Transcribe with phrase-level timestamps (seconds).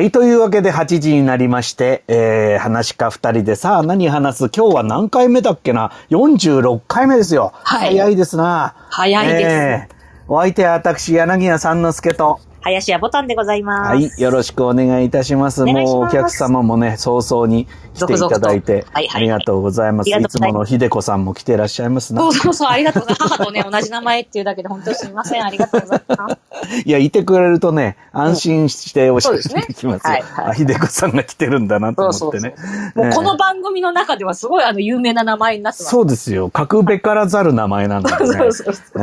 [0.00, 0.10] はい。
[0.10, 4.48] というわけで8時になりまして、えー、話か二人でさあ何話す？
[4.48, 7.52] 今日は何回目だっけな ?46 回目ですよ。
[7.64, 8.74] はい早いですな。
[8.88, 9.94] 早いですえー
[10.26, 12.40] お相手は私、柳家三之助と。
[12.62, 13.88] 林家ボタンでございます。
[13.88, 14.10] はい。
[14.18, 15.64] よろしくお願いいたします。
[15.64, 20.10] もうお客様もね、早々に来ていただいてありがとうございます。
[20.10, 22.28] いつもの秀子さんも来てらっしゃいますなそ。
[22.28, 23.32] うそうそう、ありがとうございます。
[23.34, 25.44] 母とね、同じ名前っていうだけで本当にすみません。
[25.44, 26.82] ありがとうございます。
[26.84, 30.10] いや、いてくれるとね、安心しておしゃべそうですねりできますよ。
[30.10, 32.40] はいはいあ、秀子さんが来てるんだなと思って。
[32.40, 32.54] ね。
[32.94, 35.90] もうこええの番組の中ではすごいあの有名な名前になってます。
[35.90, 36.50] そうですよ。
[36.54, 38.16] 書くべからざる名前なんだね。
[38.26, 38.98] そうそうそう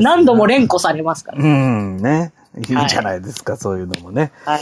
[0.00, 1.42] 何度も連呼されますから。
[1.42, 2.32] うん、ね。
[2.58, 4.32] いいじゃないですか、そういうのもね。
[4.44, 4.60] はい。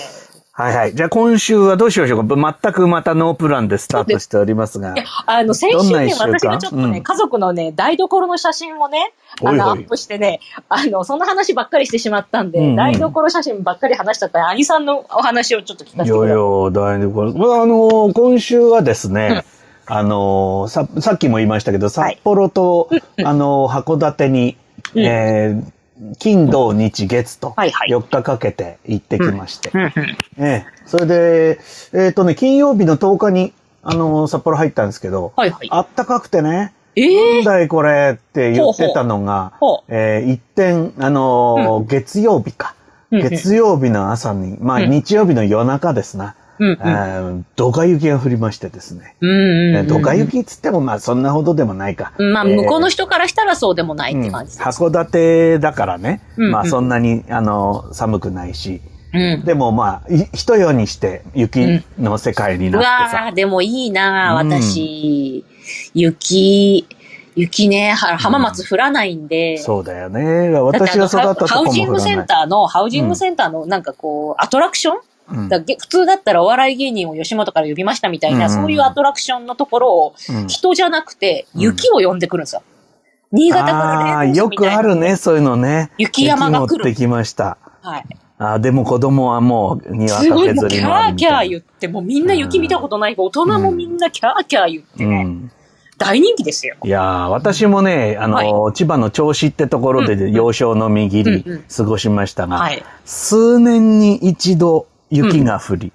[0.58, 0.94] はいはい。
[0.94, 2.58] じゃあ今週はどうしましょうか？
[2.62, 9.12] 全くまたノープランでスタートしておりますがいや。、あの、先週ね、私がちょっとね、うん家族のね、台所の写真をね、
[9.44, 17.38] あの、アップしてね、あの、その話ばっかりしてしまったんで、うんうん台所写真ばっかり話しちゃったら、兄さんのお話をちょっと聞かせていやいやください。、大丈夫。
[17.38, 19.44] まあ、あの、今週はですね、
[19.84, 22.88] あの、さ、さっきも言いましたけど、札幌と、
[23.22, 24.56] あの、函館に、
[24.94, 25.75] うんえー
[26.18, 29.70] 金、土、日、月と、はいはい4日かけて行ってきまして。
[30.86, 31.60] それで、
[31.92, 35.68] えっ、とね、金曜日の10日に、あの、札幌入ったんですけど、はいはい。
[35.70, 42.70] あったかくてね、えなんえだいこれって言ってたのが、ほうほうえー一点、あのー月曜日か。
[42.70, 46.24] うんうん月曜日の朝に、まあうん日曜日の夜中ですな。
[46.24, 49.16] うんうんえードカ雪が降りましてですね。
[49.20, 52.12] うんうんうんうんドカ雪っつってもまあそんなほどでもないか。
[52.18, 54.58] まあ、えー向こうの人からしたらそうでもないって感じ。
[54.58, 58.80] 函館だからね、まあそんなに、あの、寒くないし、
[59.14, 59.44] うん。
[59.44, 65.44] でもまあ、い一夜にして雪の世界にうなってさ、わー、でもいいなーうん私、
[65.94, 66.86] 雪、
[67.34, 69.58] 雪ね、は浜松降らないんで。
[69.58, 70.50] そうだよね。
[70.50, 72.26] 私が育ったとこハウも降らないジングセン。
[72.26, 74.96] ターの、ハウジングセンターのなんかこう、アトラクション
[75.30, 82.62] うんだげ普通だったらお笑い芸人を吉本から呼びましたみたいな、うんそういうアトラクションのところを、うん人じゃなくて、雪を呼んでくるんですよ。
[83.32, 85.90] 新潟からああー、よくあるね、そういうのね。
[85.98, 87.58] 雪山が来る雪持ってきました。
[87.82, 88.04] はい。
[88.38, 91.38] あーでも子供はもう、にわかすごい、も削うキャーキャ。
[91.38, 95.50] ー言って、もうみんな雪見たことないけど、大人もみんなキャーキャー言ってね、うん。
[95.98, 96.76] 大人気ですよ。
[96.84, 101.44] いやー私もね、あの、千葉の銚子ってところで幼少のみぎり
[101.74, 102.82] 過ごしましたが、はい。
[103.04, 105.92] 数年に一度雪が降り、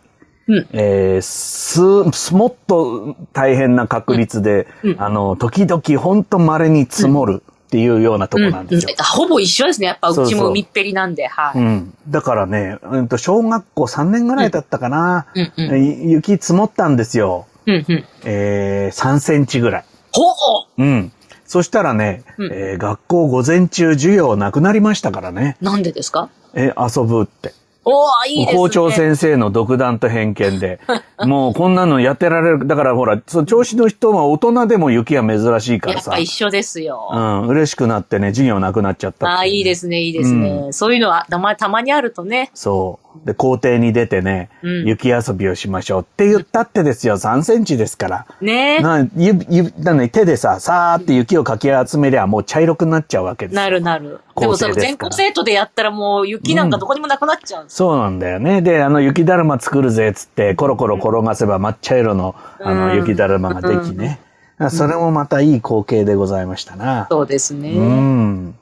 [0.48, 0.68] うん。
[0.74, 8.90] えーす、もっと大変な確率で、うんあの、時々ほんと稀に積もるっていうようなとこなんですよ。
[8.98, 9.88] うんほぼ一緒ですね。
[9.88, 11.60] やっぱうちも海っぺりなんで、はい。
[11.60, 11.94] うん。
[12.10, 15.28] だからね、うんと、小学校3年ぐらいだったかな。
[15.58, 17.46] 雪積もったんですよ。
[17.66, 18.04] うんうん。
[18.26, 19.86] えー、3センチぐらい。
[20.12, 20.24] ほ
[20.78, 21.12] ううん。
[21.46, 25.58] そしたらね、うんえー学校午前中授業なくなりましたからね。
[25.62, 26.30] なんでですか？
[26.54, 27.54] えー遊ぶって。
[27.84, 28.59] おー、いいですね。
[28.59, 30.80] 校長先生の独断と偏見で。
[31.25, 32.68] もうこんなのやってられる。
[32.68, 36.22] だからほら、その調子の人は大人でも雪は珍しいからさやっぱ。
[36.22, 37.09] 一緒ですよ。
[37.12, 40.68] うん、嬉しくなってね、授業なくなっちゃったってうああ、いいですね、いいですね。
[40.72, 42.52] そういうのはたまたまにあるとね。
[42.53, 43.11] そう。
[43.26, 48.26] で、校庭に出てね、うん雪遊びをしましょうって言ったってですよ、3センチですから。
[48.42, 54.20] ねな、ゆ、ゆ、なのに手でさ、さーって雪をかき集めりゃもう茶色くなっちゃうわけですよなるなる。
[54.34, 57.76] 校でもさ、全国生徒でやったらもう雪なんかどこにもなくなっちゃうんです。
[57.76, 58.62] そうなんだよね。
[58.62, 64.20] で、あの、雪だるま作るぜっつって、コロコロ転がせば抹茶色の、あの、うん雪だるまができね。
[64.70, 67.08] それもまたいい光景でございましたな。
[67.10, 67.72] そうですね。
[67.72, 68.56] うん。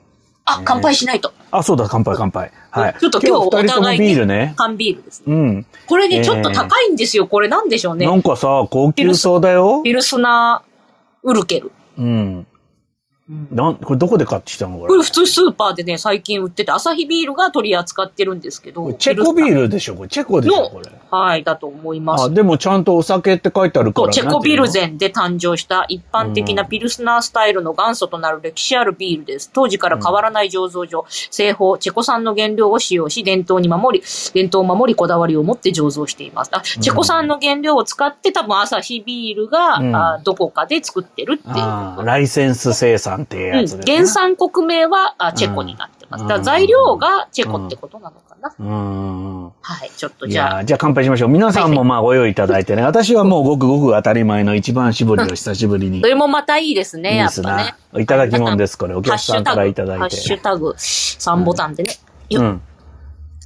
[0.46, 1.32] あ、乾杯しないと。
[1.50, 2.52] あ、そうだ、乾杯乾杯。
[2.70, 2.96] はい。
[3.00, 4.54] ちょっと今日お互いにビールね。
[4.56, 5.34] 缶ビールですね。
[5.34, 5.66] うん。
[5.86, 7.26] これね、えーちょっと高いんですよ。
[7.26, 8.14] これなんでしょうねな。
[8.14, 9.82] んかさ、高級そうだよ。
[9.82, 11.72] ピルスナーウルケル。
[11.98, 12.46] うん。
[13.52, 14.88] なん、これどこで買ってきたのこれ？
[14.88, 15.02] これ。
[15.04, 18.92] 普通スーパーでね、最近売ってて、アサヒビールが取り扱ってるんですけど。
[18.94, 19.94] チェコビルールでしょ？
[19.94, 20.08] これ。
[20.08, 20.68] チェコでしょ？
[20.68, 20.90] これ。
[20.90, 22.30] の、はい、だと思いますあ、。
[22.30, 24.06] でもちゃんとお酒って書いてあるから。
[24.08, 29.48] とチェコビルなんていうゼンで誕生した一般的なピルスナースタイルの元祖となる歴史あるビールです。
[29.52, 36.50] 当時から変わらない醸造所、製法、チェコ産の原料を使用し、伝統に守り、伝統を守り、こだわりを持って醸造しています。
[36.52, 42.04] あチェコ産の原料を使って多分アサヒビールが、うんあどこかで作ってるっていう。
[42.04, 43.94] ライセンス生産っていうやつうん、ですね。
[43.96, 46.22] 原産国名はあチェコになってます。
[46.24, 48.54] だから材料がチェコってことなのかな。
[48.58, 49.44] うーん。
[49.60, 51.28] はい、ちょっといじゃあじゃあ乾杯しましょう。
[51.28, 52.82] 皆さんもまあご用意いただいてね。
[52.82, 56.00] 私はもうごくごく当たり前の一番搾りを久しぶりに。
[56.00, 58.00] それもまたいいですね、やっぱねな。。
[58.00, 58.94] いただきもんです、これ。
[58.94, 60.42] お客さんからいただいハッシュて。
[60.42, 61.94] タグ、3ボタンでね。
[62.30, 62.62] ようん。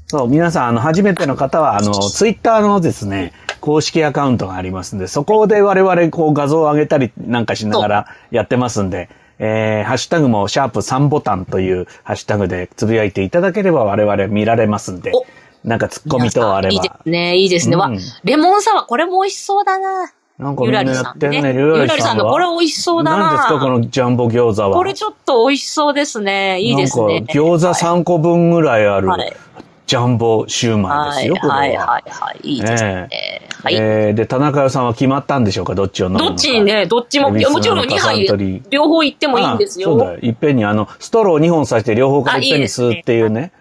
[0.07, 9.09] そう、皆さん、あの、初めての方は、あの、ツイッターのですね、公式アカウントがありますんで、そこで我々、こう、画像を上げたりなんかしながらやってますんで、
[9.39, 15.25] えー、ハッシュタグも、シャープ3ボタンというハッシュタグでつぶやいていただければ我々見られますんでお、
[15.67, 17.01] なんかツッコミとあれいいでば。
[17.03, 17.77] すね、いいですね。
[17.77, 20.13] わうん、レモンサワー、これも美味しそうだな。
[20.39, 21.43] なんかみんなゆらりやってんね。
[21.43, 21.61] さんね。
[21.61, 23.19] ゆらりさんさんはこれ美味しそうだな。
[23.19, 24.77] 何ですか、このジャンボ餃子は。
[24.77, 26.61] これちょっと美味しそうですね。
[26.61, 27.21] いいですね。
[27.21, 29.37] なんか餃子3個分ぐらいあるはい
[29.87, 31.57] ジャンボシューマイですよ、これは。
[31.57, 32.49] はいはいはい。
[32.49, 33.09] いいですね。
[33.63, 33.75] はい。
[33.75, 35.75] えーで、田中さんは決まったんでしょうか？
[35.75, 39.91] どっちを飲むのかどっちにね、どっちも、いやもちろん2恵比寿の杯両方行ってもいいんですよ。
[39.91, 40.19] あそうだよ。
[40.21, 43.53] いっぺんに、あの、ストロー2本刺して両方からいっぺんに吸うっていうね。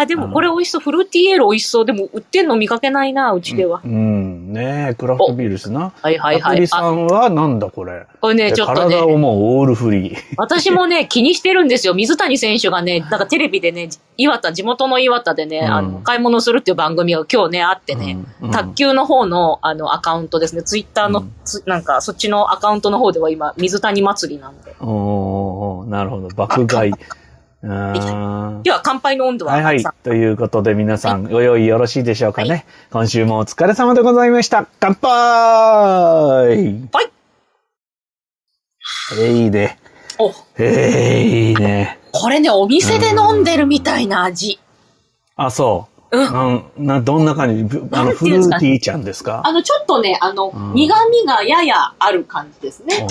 [0.00, 0.80] あ、でもこれ美味しそう。
[0.80, 1.84] フルーティーエール美味しそう。
[1.84, 3.80] でも売ってんの見かけないな、うちでは。
[3.84, 5.92] うん、ねえ、クラフトビールですな。
[6.00, 8.06] はいはいはいアプリさんはなんだこれ？
[8.20, 10.16] これね、ちょっと体をね、もうオールフリー。
[10.36, 11.94] 私もね、 気にしてるんですよ。
[11.94, 21.22] 水谷選手がね、なんかテレビでね、岩田、地元の岩田でね、うんあの、買い物するっていう番組が今日ね、あってね、うんうん卓球の方の、あの、アカウントですね、ツイッターの、
[21.66, 24.74] なんか、そっちのアカウントの方では今、水谷祭りなんで。
[24.80, 26.28] おーなるほど。
[26.28, 26.92] 爆買い。
[27.62, 29.92] では、乾杯の温度は、はいはいさ。
[30.02, 32.64] ということで皆さん、ご用意よろしいでしょうかね。
[32.90, 34.66] 今週もお疲れ様でございました。
[34.80, 36.58] 乾杯はい。
[39.12, 39.78] えーいいね。
[40.18, 41.98] お、えーいいね。
[42.12, 44.58] これね、お店で飲んでるみたいな味。
[45.36, 46.18] あ、そう。
[46.18, 46.64] うん。
[46.78, 47.62] などんな感じ？
[47.62, 49.42] ぶあの、フルーティーちゃんですか？
[49.44, 53.06] あの、ちょっとね、あの、うん苦味がややある感じですね。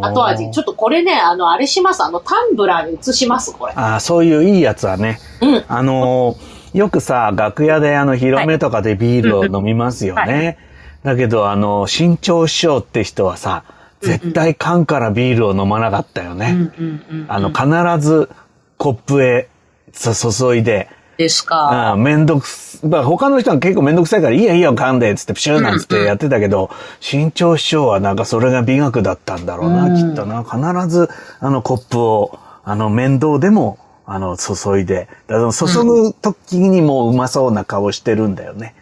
[0.00, 0.50] 後味。
[0.50, 2.02] ちょっっとこれね、あの、あれします。
[2.02, 3.72] あの、タンブラーに移します、これ。
[3.76, 5.18] あーそういういいやつはね。
[5.40, 5.64] うん。
[5.68, 10.58] あのーよくさ、楽屋であの、広めとかでビールを飲みますよね。
[11.02, 13.64] だけど、あの、新潮師匠って人はさ、
[14.00, 16.50] 絶対缶からビールを飲まなかったよね。
[16.52, 17.26] うんうんうん。
[17.28, 18.28] あの、必ず
[18.76, 19.48] コップへ
[19.92, 21.90] そ注いで、ですか？
[21.90, 26.70] あめんどくす、まあ他の人は結構めんどくさいから、いいよいいよ噛んで、つってプシューなんつってやってたけど、
[27.00, 30.44] 新潮師匠はなんかそれが美学だったんだろうな、うんきっとな。
[30.44, 31.10] 必ず、
[31.40, 35.08] あのコップを、あの面倒でも、あの、注いで。
[35.26, 38.74] だから注ぐ時にもううまそうな顔してるんだよね。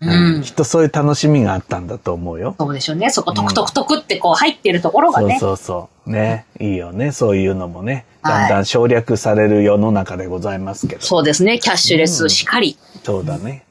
[0.00, 0.42] うん。
[0.42, 2.54] きっとそういう楽しみがあったんだと思うよ。
[2.58, 3.10] そうでしょうね。
[3.10, 5.38] そこ、トクトクトクってこう入ってるところがね。
[5.38, 5.64] そうそう
[6.04, 6.10] そう。
[6.10, 6.46] ね。
[6.60, 7.12] いいよね。
[7.12, 7.92] そういうのもね。
[7.92, 11.02] はいだんだん省略される世の中でございますけど。
[11.02, 11.58] そうですね。
[11.58, 12.78] キャッシュレスしかり。
[13.02, 13.64] そうだね。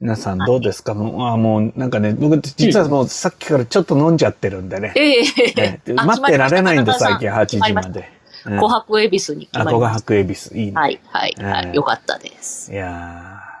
[0.00, 0.92] 皆さんどうですか？
[0.94, 4.92] もう、あもうなんかね、僕実はもうさっきからちょっと飲んじゃってるんでね。
[4.96, 5.22] え
[5.54, 8.00] ねえあ待ってられないんで最近8ました時まで。
[8.00, 10.56] うん琥珀恵比寿に決あ、まりまし小白恵比寿。
[10.56, 10.72] いいね。
[10.72, 10.80] た。
[10.80, 11.76] はい、はい、はええい。
[11.76, 12.72] よかったです。
[12.72, 13.53] いやーうん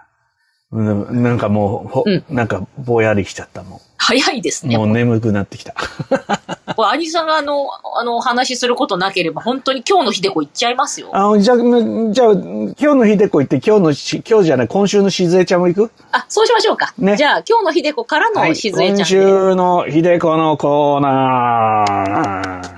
[0.74, 4.70] なんかもう、ほうんなんかぼやりしちゃったも早いですん。
[4.70, 4.76] ね。
[4.76, 5.72] もう眠くなってきた。
[6.74, 11.08] これ、兄さんがあの、あの、お話しすることなければ、本当に今日の日でこ行っちゃいますよ。
[11.12, 15.90] あじゃあ、じゃあ、今日の日でこ行って、今日のし、今日じゃない、今週のしずえちゃんも行く？
[16.10, 16.92] あ、そうしましょうか。
[16.98, 18.48] ねじゃあ、今日のひでこからはい。
[18.48, 19.02] のしずえちゃんで。
[19.02, 22.74] 今週のひでこのコーナー。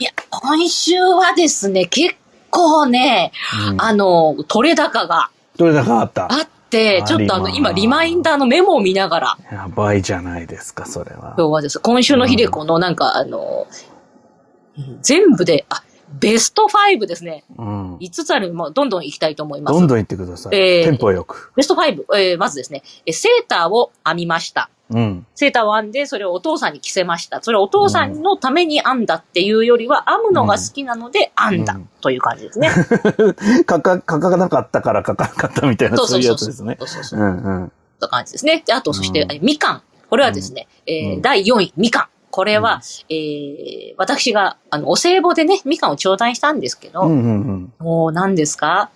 [0.00, 2.14] いや、今週はですね、結
[2.50, 3.30] 構ね、
[3.70, 11.34] うんあの、取れ高がどれだかあったあって、ちょっとあの、今、リマインダーのメモを見ながら、やばいじゃないですか、それは。
[11.38, 11.80] 今日はです。
[11.80, 13.66] 今週のひでこのなんか、あの、
[15.02, 15.82] 全部で、あ、
[16.20, 17.44] ベスト5ですね。
[17.56, 17.96] うん。
[17.96, 19.74] 5つある、もうどんどん行きたいと思います。
[19.74, 20.56] どんどん行ってください。
[20.56, 21.52] えーテンポよく。
[21.56, 24.70] ベスト5、えーまずですね、えセーターを編みました。
[24.90, 25.26] うん。
[25.34, 27.42] セーターを編んで、それをお父さんに着せました。
[27.42, 32.70] それをお父さんのために編んだっていうよりは、編むのが好きなので編んだうんという感じですね。
[33.68, 36.26] 書か、書かなかったから書かなかったみたいな、そういう。
[36.28, 36.76] やつですね。
[36.78, 37.20] そうそうそう。
[37.20, 37.72] うんうん。
[38.00, 38.62] という感じですね。
[38.66, 39.82] で、あと、そして、うんえみかん。
[40.08, 42.08] これはですね、えーうん第4位、みかん。
[42.30, 42.80] これは、
[43.10, 47.72] えー私が、あの、お歳暮でね、みかんを頂戴したんですけど、うんうんうん。
[47.78, 48.90] もう何ですか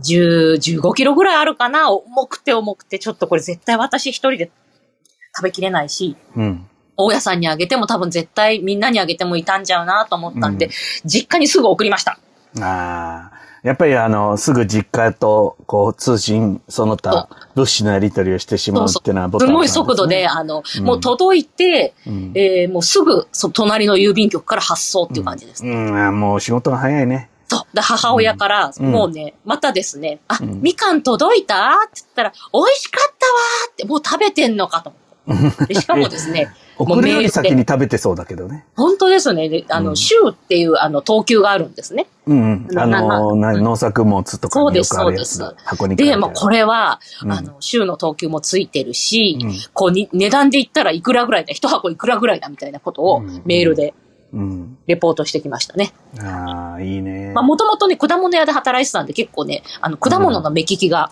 [0.00, 1.90] ?10、15キロぐらいあるかな？
[1.90, 4.50] 重くて重くて、ちょっとこれ絶対私一人で
[5.38, 6.66] 食べきれないし、うん。
[6.96, 10.72] 大家さんにあげても多分絶対みんなにあげても傷んじゃうなと思ったんで、うん
[11.04, 12.18] 実家にすぐ送りました。
[12.60, 13.38] ああ。
[13.64, 25.64] やっぱりあの、すぐ実家と、こう、通信、その他、物資のやり取りをしてしまうっていうのはボタンすごい速度で、あの、うんもう届いて、うんえーもうすぐ、そ隣の郵便局から発送っていう感じです。
[25.64, 27.30] うん、あもう仕事が早いね。
[27.48, 27.76] そう。
[27.76, 31.70] で、母親から、うんもうね、またですね、あ、うんみかん届いた？
[31.84, 35.07] って言ったら、美味しかったわーって、もう食べてんのかと思って。
[35.66, 38.64] でしかもですね、送るより先に食べてそうだけどね。
[38.76, 42.06] 本当ですね、であの、うん週っていう、あの、等級があるんですね。
[42.26, 42.78] うんうん。
[42.78, 45.62] あなの、な農作物とかそうですによくあるやつだそうで。
[45.64, 53.92] 箱に書いてあで、るもうこれは、うんあの、週の等級もついてるし、うんこうに、値段で言ったらいくらぐらいだ、一箱いくらぐらいだみたいなことをうんメールで
[54.32, 54.78] うん。
[54.86, 55.92] レポートしてきましたね。
[56.20, 57.32] ああ、いいね。
[57.34, 61.10] まあ、もともとね、果物屋で働いてたんで結構ね、あの、果物の目利きが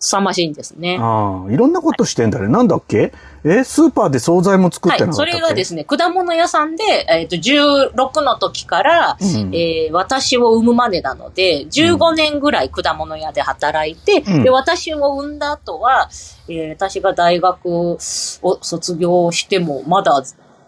[0.00, 0.98] 凄まじいんですね。
[1.00, 2.48] ああ、いろんなことしてんだね。
[2.48, 3.12] なんだっけ？
[3.48, 5.28] え、スーパーで惣菜も作ってなかはい。
[5.28, 16.10] ったっけ、それがですね、果物屋さんで、えっ、と、16の時から、うんえー私を産むまでなので、15年ぐらい果物屋で働いて、うんで、私を産んだ後は、
[16.48, 20.22] えー私が大学を卒業しても、まだ、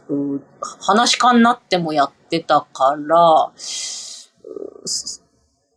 [0.09, 0.41] う
[0.87, 3.51] 話し家になってもやってたから、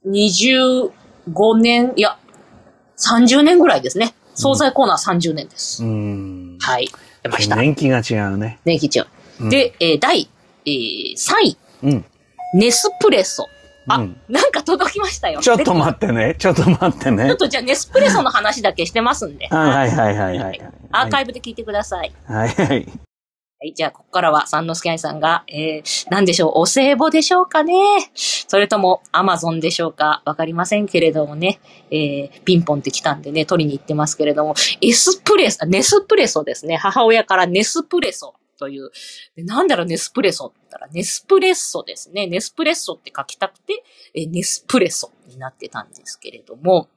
[0.05, 2.17] う25年、いや、
[2.97, 4.13] 30年ぐらいですね。
[4.35, 5.83] 惣菜コーナー30年です。
[5.83, 6.40] うん。
[6.61, 6.89] はい。
[7.23, 7.55] 出ました。
[7.55, 8.59] 年季が違うね。
[8.65, 9.01] 年季中。
[9.41, 10.29] うんで、えー第、
[10.65, 12.05] えー3位、うん。
[12.53, 13.47] ネスプレッソ。
[13.87, 15.39] あ、うんなんか届きましたよ。
[15.41, 16.35] ちょっとで待ってね。
[16.37, 17.37] ちょっと待ってねちょっ。
[17.37, 19.47] とじゃあネスプレッソの話だけしてますんで。
[19.47, 20.61] はいはいはいはいはい。
[20.91, 22.11] アーカイブで聞いてください。
[22.27, 22.87] はいはい。
[23.63, 27.75] はい、じゃあ、ここからは、三之助愛さんが、えー、なんでしょう、お歳暮でしょうかね
[28.15, 31.59] それとも、アマゾンでしょうかわかりませんけれどもね、
[31.91, 36.75] えー、ピンポンって来たんでね、取りに行ってますけれども、エスプレッソ、ネスプレッソですね。
[36.75, 38.89] 母親からネスプレッソという。
[39.37, 42.25] なんだろう、ネスプレソって言ったら、ネスプレッソですね。
[42.25, 43.83] ネスプレッソって書きたくて、
[44.15, 46.89] えネスプレッソになってたんですけれども、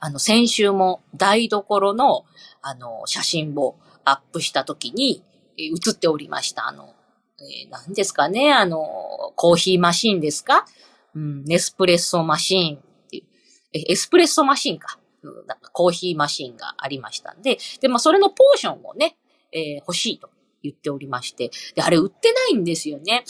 [0.00, 2.24] あの、先週も台所の、
[2.62, 5.22] あの、写真をアップしたときに、
[5.58, 6.68] 映っておりました。
[6.68, 6.94] あの、
[7.40, 10.66] えー何ですかね、あの、コーヒーマシンですか？
[11.14, 12.80] うん、ネスプレッソマシンっ
[13.10, 13.24] ていう、
[13.72, 14.98] えエスプレッソマシンか。
[15.22, 19.16] うんなんかコーヒーマシンがありましたんで、で、まあ、それのポーションをね、
[19.52, 20.30] えー欲しいと
[20.64, 23.24] 言っておりまして、で、あれ売ってないんですよね。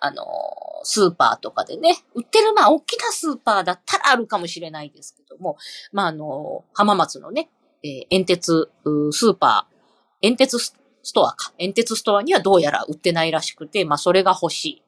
[0.00, 0.24] あの、
[0.82, 5.56] スーパーとかでね、売ってる、まあ、大きなスーパーだったらあるかもしれないですけども、
[5.90, 7.50] まあ、あの、浜松のね、
[7.82, 8.70] えー煙鉄、
[9.12, 9.74] スーパー、
[10.20, 10.58] 煙鉄
[11.08, 11.52] ストアか。
[11.58, 14.82] 煙鉄ストアにはどうやら売ってないらしくて、まあそれが欲しい。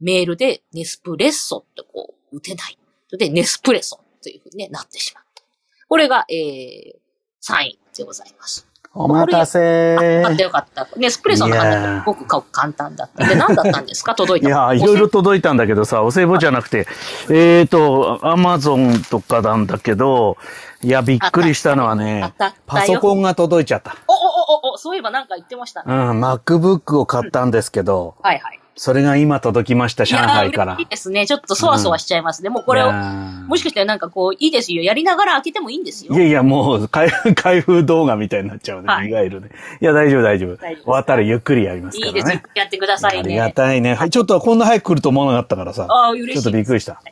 [0.00, 2.78] メールでネスプレッソってこう、打てない。
[3.18, 5.42] で、ネスプレッソというふうになってしまった。
[5.88, 6.94] これが、えー、
[7.42, 8.71] 3位でございます。
[8.94, 10.86] お待たせあ、あってよかった。
[10.96, 13.26] ネスプレッソのいや話ーすごく簡単だった。
[13.26, 14.14] で、何だったんですか？
[14.14, 16.86] 届いたいや、いろいろ届いたんだけどさ、お歳暮じゃなくて、
[17.30, 20.36] えーと、アマゾンとかなんだけど、
[20.82, 22.34] いや、びっくりしたのはあね
[22.66, 23.96] パソコンが届いちゃった。
[24.08, 25.94] お、お、お、お、そういえばなんか言ってましたね。
[25.94, 28.60] うん、MacBook を買ったんですけど、はいはい。
[28.74, 30.86] それが今届きました、上海からいい。
[30.86, 31.26] ですね。
[31.26, 32.48] ちょっとそわそわしちゃいますね。
[32.48, 34.82] もうこれをもしかしたらなんかこう、いいですよ。
[34.82, 36.14] やりながら開けてもいいんですよ。
[36.14, 38.88] いやいや、もう、開開封動画みたいになっちゃうね。
[38.88, 39.50] はいいわゆるね。
[39.80, 40.56] いや、大丈夫、大丈夫。
[40.56, 42.30] 終わったらゆっくりやりますかいいです。
[42.54, 43.52] やってくださいありがね。
[43.52, 43.94] たいね。
[43.94, 45.86] はい、ちょっとこんな早く来ると思わなかったからさ。
[45.88, 46.34] ああ、嬉しい。
[46.34, 47.02] ちょっとびっくりした。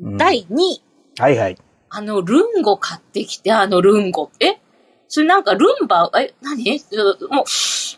[0.00, 0.82] うん第2位。
[1.18, 1.58] はいはい。
[1.90, 4.30] あの、ルンゴ買ってきて、あの、ルンゴ。
[4.38, 4.60] え？
[5.08, 6.80] それなんかルンバ、え、何？
[7.30, 7.44] もう、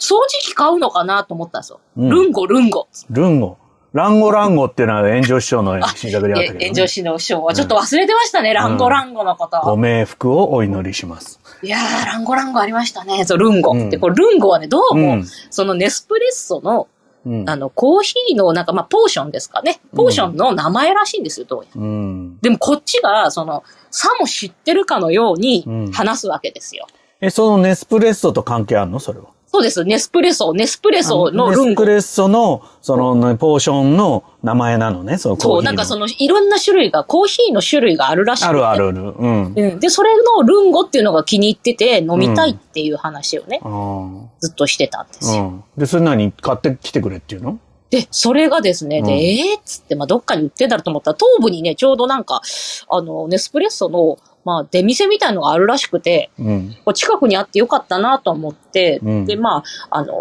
[0.00, 1.80] 掃除機買うのかなと思ったんですよ。
[1.96, 2.88] うんルンゴ、ルンゴ。
[3.10, 3.56] ルンゴ。
[3.92, 6.64] ランゴランゴっていうのは炎上師匠の新作であったけど、ね。
[6.66, 8.54] え 炎上師の師匠はちょっと忘れてましたね。
[8.54, 9.60] ランゴ、ランゴのこと。
[9.62, 11.40] ご冥福をお祈りします。
[11.62, 13.24] いやー、ランゴ、ランゴありましたね。
[13.24, 13.72] そう、ルンゴ。
[13.72, 16.86] うんで、これルンゴはね、どうも、うんそのネスプレッソの、
[17.26, 17.50] うん。
[17.50, 19.80] あの、コーヒーの、なんか、まあ、ポーションですかね。
[19.94, 21.82] ポーションの名前らしいんですよ、どうやら。
[21.82, 22.38] うん。
[22.40, 26.86] でも、こっちが、その、さも知ってるかのようにうん話すわけですよ。
[27.20, 29.00] え、そのネスプレッソと関係あるの？
[29.00, 29.26] それは。
[29.52, 29.84] そうです。
[29.84, 31.82] ネスプレッソ、ネスプレッソのネルンゴ。
[31.82, 35.56] スプレッソの、その、ね、ポーションの名前なのね、そのコーヒーの。
[35.56, 38.48] そう、なんかその、いろんな種類が、コーヒーの種類があるらしくて。
[38.48, 39.00] あるあるある。
[39.00, 39.52] うん。
[39.56, 39.80] うん。
[39.80, 45.42] で、それのルンゴっていうのが気に入ってて、飲みたいっていう話をね、あーずっとしてたんですよ。
[45.42, 45.64] うん。
[45.76, 47.58] で、それ何買ってきてくれっていうの？
[47.90, 52.40] で、それがですね、で、うんえーっつって、まあ、どっかに売ってんだろうと思ったら、東部にね、ちょうどなんか、
[52.88, 56.76] あの、ネスプレッソの、まあ、出店みたいのがあるらしくて、うん。
[56.84, 60.14] こう近くにあってよかったなと思って、うんで、まあ、あの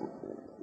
[0.00, 0.12] ー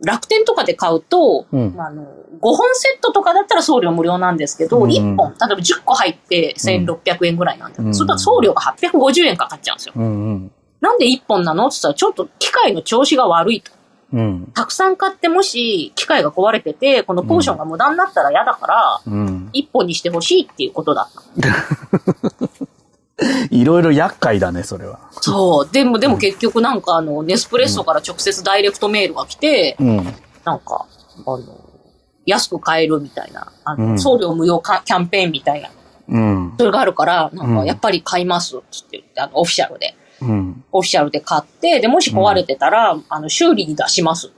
[0.01, 2.05] 楽天とかで買うと、うんまあ、あの、5
[2.41, 9.93] 本セットとかだったら送料無料なんですけど、うん1本、例えば10個入って1600円ぐらいなんだけど、うんそれだと送料が850円かかっちゃうんですよ。
[9.95, 10.51] うんうん。
[10.81, 13.71] なんで1本なのって言ったら、ちょっと機械の調子が悪いと。
[14.13, 14.51] うん。
[14.53, 19.49] たくさん買ってもし、機械が壊れてて、このポーションが無駄になったら嫌だから、うん。
[19.53, 21.49] 1本にしてほしいっていうことだった。
[23.51, 24.99] いろいろ厄介だね、それは。
[25.21, 25.69] そう。
[25.71, 29.97] でも、でも結局なんかあの、ネスプレッソから直接ダイレクトメールが来て、うん。
[30.45, 30.85] なんか、
[31.25, 31.39] あの、
[32.25, 35.69] 安く買えるみたいな、あの、うん送料無料かキャンペーンみたいな、
[36.07, 36.53] うん。
[36.57, 39.95] それがあるから、なんか、やっぱり買いますって言って、あの、オフィシャルで。
[40.21, 40.63] うん。
[40.71, 44.31] オフィシャルで買って、で、もし壊れてたら、あの、修理に出します。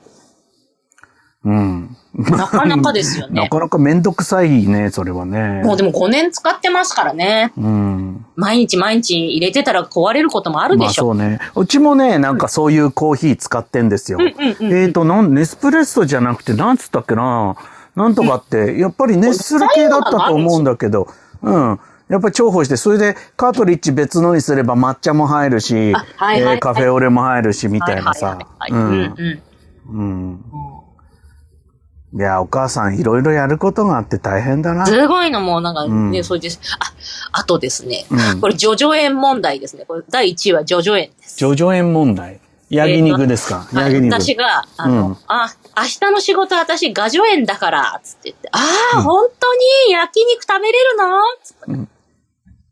[1.43, 1.97] うん。
[2.13, 3.49] なかなかですよなね。
[3.49, 5.61] かなかめんどくさいね、それはね。
[5.63, 7.53] もうでも5年使ってますからね。
[7.57, 8.25] うん。
[8.35, 11.03] 毎日毎日入れてたら壊れることもあるまでしょ。
[11.03, 11.39] あそうね。
[11.55, 14.17] うちもね、なんかそういうコーヒー使ってんですよ。
[14.19, 17.55] うんうんうんえっ、と、なん、ネスプレッソじゃなくて、なんつったっけな？
[17.95, 21.07] なんとかって、やっぱり熱する系だったと思うんだけど、
[21.41, 21.79] うん。
[22.09, 28.37] やっぱり重宝して、それでカートリッジ別のにすれば抹茶も入るし、あはいはいはいえーカフェオレも入るし、みたいなさ。
[28.69, 29.41] うんうん。
[29.89, 30.45] うん。
[32.13, 34.85] いや、お母さんいろいろやることがあって大変だな。
[34.85, 36.59] すごいのもうなんかね、うんそうです。
[36.79, 36.93] あ、
[37.39, 39.85] あとですね、うんこれ、ジョジョ園問題ですね。
[39.87, 41.37] これ、第1位はジョジョ園です。
[41.37, 42.41] ジョジョ園問題。
[42.69, 44.13] ヤギ肉ですか、はいヤギ肉。
[44.13, 48.59] 私が、あの、うんあ、明日の仕事私ガジョ園だから、つって言って、あ
[48.95, 49.55] あ、本当
[49.87, 51.21] に焼肉食べれるの？
[51.41, 51.91] つって、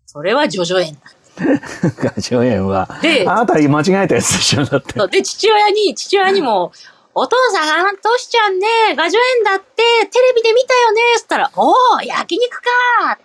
[0.06, 1.00] それはジョジョ園だ。
[2.04, 2.90] ガジョ園は。
[3.02, 5.08] であなた間違えたやつでしょだって。
[5.08, 6.74] で、父親に、父親にも、
[7.20, 13.20] お父さん、トシちゃんね、ガジョ園だって、テレビで見たよね、つったら、おー、焼肉か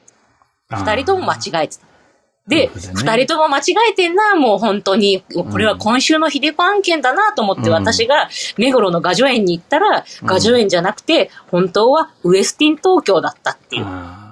[0.70, 1.86] 二人とも間違えてた。
[2.48, 13.86] で、なるほどね二、人とも間違えてんな、もう本当に、これは今週のヒデコ案件だなと思って、うん私が目黒のガジョ園に行ったら、ガジョ園じゃなくて、本当はウエスティン東京だったっていう。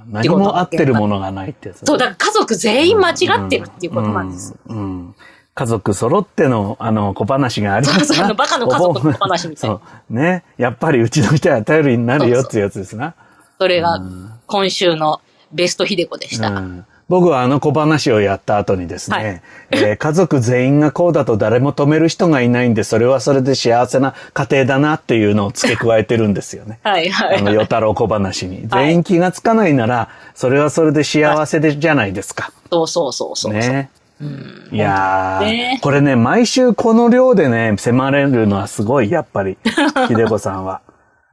[0.09, 1.87] 何も合ってるものがないってやつ。
[1.87, 4.57] そう、だから家族全員間違ってるっていうことなんです。
[4.67, 4.77] うん。
[4.77, 5.15] うん
[5.55, 8.27] 家族揃っての、あの、小話がありますな。
[8.29, 10.15] そうバカの家族の小話みたいなそう。
[10.15, 10.45] ね。
[10.57, 13.15] やっぱりうちの人は頼りになるよっていうやつですな。
[13.59, 14.01] それが
[14.47, 15.21] 今週の
[15.53, 16.49] ベストヒデコでした。
[16.49, 19.43] うん僕はあの小話をやった後にですね、はい
[19.73, 26.79] えー家族全員がこうだと誰も止める人がいないんで、それはそれで幸せな家庭だなっていうのを付け加えてるんですよね。
[26.85, 27.55] はいはいあの、はい。
[27.57, 28.67] 与太郎小話に。
[28.71, 32.51] はい全員気がつかないなら、それはそれで幸せでじゃないですか。
[32.71, 33.53] そうそうそうそう。
[33.53, 33.91] ね。
[34.23, 39.59] うんいやー、ねこれね、毎週この量でね、迫れるのはすごい、やっぱり、
[40.09, 40.81] 秀子さんは。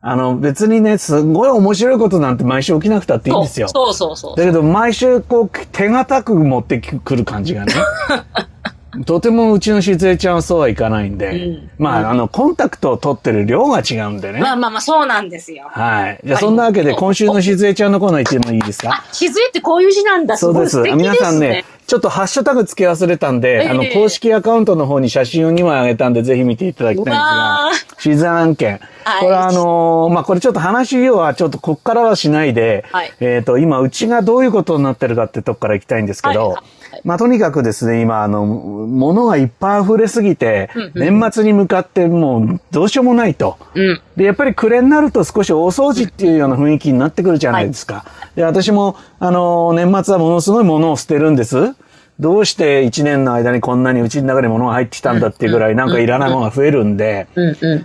[0.02, 3.68] あの、別にね、すごい面白いことなんて毎週起きなくたっていいんですよ。
[3.68, 7.74] そうそうそうだけど、毎週こう、手堅く持ってくる感じがね。
[9.06, 14.40] とてもうちのしずえちゃんはそうはいかないんで、うんまあ、あの、コンタクトを取ってる量が違うんでね。
[14.40, 15.68] まあまあまあ、そうなんですよ。
[15.70, 16.20] はい。
[16.24, 19.06] じゃあ、そんなわけで、今週のしずえちゃんのコーナー行ってもいいですか？
[19.08, 20.38] あ、しずえってこういう字なんだ。
[20.38, 20.82] すそうです。
[20.82, 20.96] ですね。
[20.96, 27.70] 皆さんね、ちょっとハッシュタグ付け忘れたんで、ええあの、公式アカウントの方に写真を2枚あげたんで、ぜひ見ていただきたいんですが、
[28.00, 28.72] シザ案件。
[28.72, 28.80] はい
[29.22, 36.64] これはあのーまあ、これちょっと話はちょっとこっからはしないで、はいえっ、と、今、うちがどういうことになってるかってとこから行きたいんですけど、はいはい
[37.04, 43.58] まあ、とにかくですね、今、あの、物がいっぱい溢れすぎて、うんうん年末に向かってもうどうしようもないと。
[43.74, 44.02] うん。
[44.16, 48.06] で、やっぱり暮れになると少し大掃除っていうような雰囲気になってくるじゃないですか。
[48.36, 51.74] で、私も、あの、年末はものすごい物を捨てるんです。
[52.20, 57.28] どうして一年の間にこんなにうちの中に物が入ってきたんだっていうぐらいなんかいらないものが増えるんで。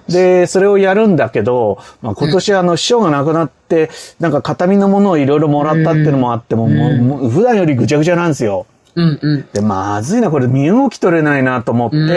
[0.09, 8.67] で、それをやるんだけど、まあ、今年あの、師匠が亡くなって、なんか形見のものをいろいろもらったっていうのもあっても、もう普段よりぐちゃぐちゃなんですよ。
[8.97, 9.49] うんうん。
[9.53, 12.11] で、まずいな、これ身動き取れないなと思って、うん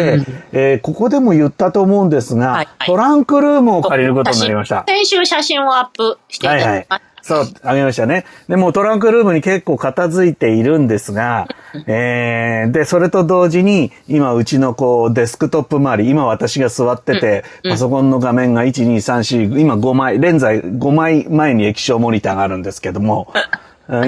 [0.51, 4.85] えーここでも言ったと思うんですが、はいはいトランクルームを借りることになりました。
[4.87, 7.01] 先週写真をアップしていたはいはいだきまし。
[7.27, 8.23] そう、あげましたね。
[8.47, 11.49] でもうトランクルームに結構片付いているんですが、
[11.85, 23.41] えー、で、それと同時に、今うちのこうデスクトップ周り、今私が座ってて、うんパソコンの画面が1、2、3、4、今5枚、現在5枚前に液晶モニターがあるんですけども、うん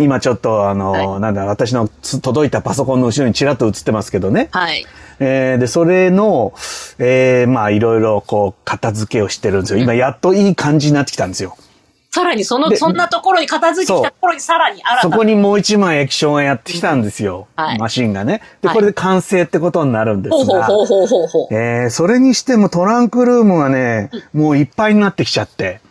[0.02, 4.50] 今ちょっとあの、はいなんだ、私のつ届いたパソコンの後ろにちらっと映ってますけどね。
[4.52, 4.86] はい。
[5.20, 6.54] えーで、それの、
[6.98, 9.80] えーまあいろいろこう片付けをしてるんですよ。
[9.80, 11.56] 今やっといい感じになってきたんですよ。
[12.12, 15.02] さらにその、でそんなところに片付いてきたところにさらに新たな。
[15.02, 17.48] そこにもう一枚液晶がやってきたんですよ。
[17.56, 18.42] はいマシンがね。
[18.62, 21.54] で、はいこれで完成ってことになるんですほうほうが、ほうほうほうほう。
[21.54, 25.89] えーそれにしてもトランクルームがね、もういっぱいになってきちゃって、え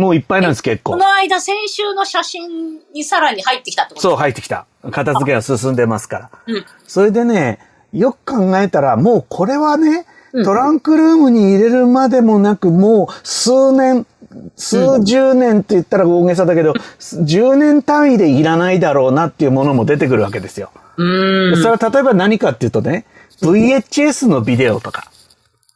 [0.00, 0.92] もういっぱいなんです結構。
[0.92, 4.64] この間先週の写真にさらに入ってきたってことそう、入ってきた。
[4.90, 6.30] 片付けが進んでますから。
[6.46, 6.64] うん。
[6.86, 7.58] それでね、
[7.92, 14.06] よく考えたら、もうこれはね、うんトランクルームに入れるまでもなく、もう数年、
[14.54, 20.70] 数十年って言ったら大げさだけど、10年単位でいらないだろうなっていうものも出てくるわけですよ。
[20.96, 21.56] うーん。
[21.56, 23.06] それは例えば何かっていうとね、
[23.42, 25.09] VHS のビデオとか。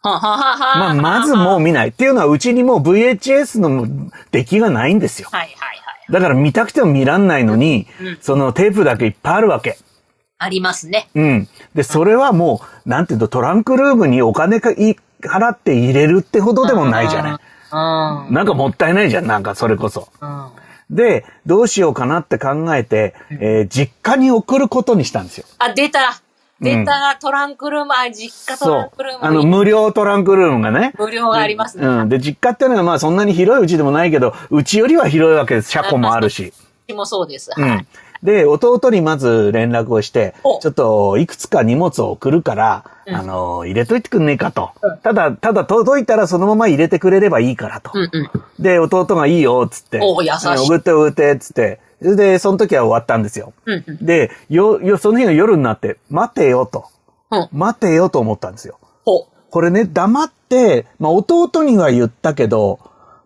[0.04, 1.88] まあ、まずもう見ない。
[1.88, 5.28] っていうのは、うちにもう VHS の出来がないんですよ。
[5.32, 5.72] はいはいは
[6.08, 6.12] い。
[6.12, 9.78] だから見たくても見らんないのに、うんそのテープだけいっぱいあるわけ。
[10.38, 11.08] ありますね。
[11.14, 11.48] うん。
[11.74, 17.32] で、それはもう、なんていうの、トランクルームにお金かい払って入れるってほどでもないじゃない。
[17.32, 17.36] う
[18.30, 18.34] ん。
[18.34, 20.08] なんかもったいないじゃん、なんかそれこそ。
[20.20, 20.48] うん。
[20.90, 25.46] で、どうしようかなって考えて、えー実家に送ることにしたんですよ。
[25.58, 26.20] あ、出た。
[26.60, 29.18] 出た、トランクルーム、あ、実家トランクルー。
[29.18, 30.92] ムあの、に無料トランクルームがね。
[30.98, 31.86] 無料がありますね。
[31.86, 32.08] うん。
[32.08, 35.70] で、実家っていうのはまあそんなに広いうちでもないけど、うちよりは広いわけです。
[35.70, 36.52] 車庫もあるし。
[36.88, 37.50] うちもそうです。
[37.56, 37.86] うはいん。
[38.22, 44.98] で、弟にまず連絡をしてお、ちょっといくつか荷物を送るから、うんあの、入れといてくんねえかとうん。
[44.98, 47.90] ただ、ただ届いたらそのまま入れてくれればいいからと。
[47.92, 48.30] うんうん。
[48.58, 50.00] で、弟がいいよ、つって。
[50.02, 51.80] お優しいうん送って送って、つって。
[52.16, 53.52] で、その時は終わったんですよ。
[53.64, 54.04] うんうん。
[54.04, 56.86] で、よ、よ、その日の夜になって、待てよと。
[57.30, 57.48] うん。
[57.52, 58.78] 待てよと思ったんですよ。
[59.04, 59.26] ほう。
[59.50, 62.78] これね、黙って、まあ弟には言ったけど、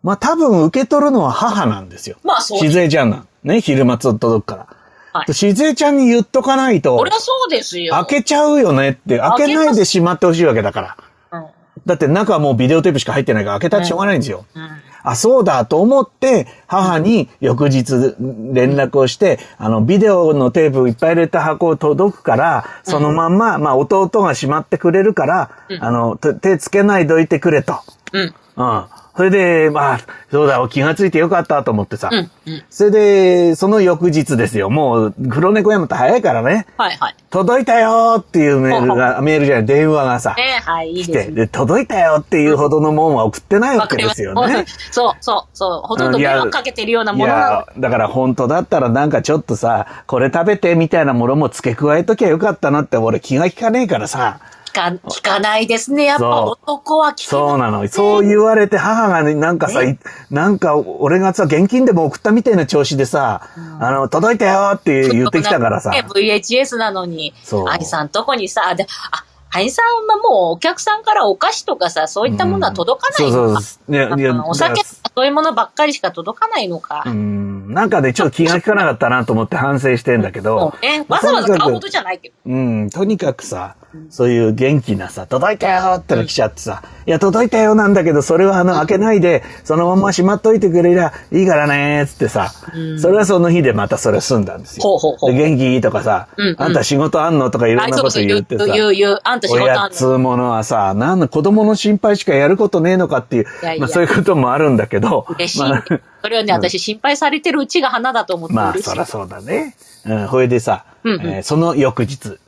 [0.03, 2.17] まあ多分受け取るのは母なんですよ。
[2.23, 3.29] まあそうしずえちゃんなん。
[3.45, 4.61] ね、昼間届くから。
[4.61, 7.95] はいしずえちゃんに言っとかないとこ、れはそうですよ。
[7.95, 10.97] 開けちゃうよねって、開けないでしまってほしいわけだから。
[11.33, 11.47] うん。
[11.87, 14.45] だって中はもうビデオテープしか入ってないから開けたってしょうがないんですよ。
[14.55, 14.71] うん。
[15.11, 18.15] あ、そうだと思って、母に翌日
[18.53, 27.81] 連絡をして、あの、ビデオのテープいっぱい入れた箱を届くから、そのまんま、まあ、弟がしまってくれるから、あの、手手つけないどいてくれと。
[28.13, 28.35] うん。
[28.57, 28.85] うん。
[29.19, 30.01] それで、まあ、
[30.31, 32.09] そうだ、気がついてよかったと思ってさ。
[32.13, 32.31] うん。
[32.47, 32.63] うん。
[32.71, 34.71] それで、その翌日ですよ。
[34.71, 36.69] もう、黒猫山って早いからね。
[36.77, 37.17] はいはい。
[37.29, 41.35] 届いたよーっていうメールが、メールじゃない、電話がさ、ねはい、いい来て、ですね。
[41.35, 44.67] で、届いたよっていうほどのもんは送ってないわけですよね。
[44.93, 45.81] そう、そう、そう。
[45.89, 54.39] ほとんど迷惑かけてるようないものなや、だから本当だったらなんかちょっとさ、これ食べてみたいなものも付け加えときゃよかったなって俺気が利かねえからさ。
[54.69, 56.05] 聞か聞かないですね。
[56.05, 57.49] やっぱ男は聞かない。
[57.49, 57.89] そうなの。
[57.89, 59.99] そう言われて母がね、なんかさ、い
[60.31, 63.49] なんか俺がさ、現金でも送ったみたいな調子でさ、
[63.81, 65.91] あの、届いたよって言ってきたからさ。
[65.91, 73.61] ね VHS なのにそう、兄さんとこにさ、で、あ、兄さんはもうお客さんからお菓子とかさ、そういったものは届かないのか。
[73.61, 74.21] そうそう。
[74.21, 77.05] いやお酒、そういうものばっかりしか届かないのか。
[77.07, 82.35] うん、なんかね、ちょっと気が利かなかったなと思って反省してんだけども、うね、わざわざ買うことじゃないけど。
[82.47, 83.77] うん、とにかくさ、
[84.11, 92.53] そういう元気なさ、届いたよっての来ちゃってさ、いや、届いたよなんだけど、それはあの、開けないで、そのまましまっといてくれりゃいいからねーつってさ、
[93.01, 94.83] それはその日でまたそれ済んだんですよ。
[94.83, 99.21] ほうほうほうで元気とかさ、うんうんあんた仕事あんのとかいろんはい、なこと言ってさ、、言う、言う。
[99.25, 99.97] あんた仕事あんの。
[99.97, 105.61] つうものはさ、なんだ、子供の心配しかやることねえのかっていう、いやいやまあそういうこともあるんだけど、嬉しい。
[105.61, 105.85] まあ
[106.21, 108.75] それはね、私心配されてるうちが花だと思ってまあ。
[108.79, 109.77] そらそうだね。
[110.05, 112.39] うん、ほいでさ、うんうんえーその翌日。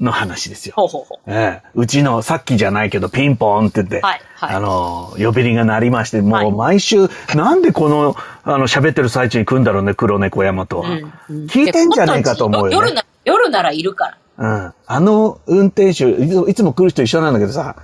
[0.00, 0.74] の話ですよ。
[0.76, 1.18] ほうほうほう。
[1.26, 10.88] ええうちのさっきじゃないけどピンポーンって言って、はいはいあの、呼び鈴が鳴りまして、もはいう毎週、なんでこの、あの、喋ってる最中に来るんだろうね、黒猫山とは。
[10.88, 12.76] うんうん聞いてんじゃねえかと思うよ、ね。
[12.76, 14.18] 夜な、夜ならいるから。
[14.38, 14.74] うん。
[14.86, 17.76] あの運転手いつ、いつも来る人一緒なんだけどさ、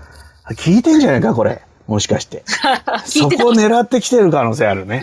[0.53, 1.63] 聞いてんじゃねえか、これ。
[1.87, 2.39] もしかして。
[2.39, 2.45] て
[2.85, 5.03] たそこを狙ってきてる可能性あるね。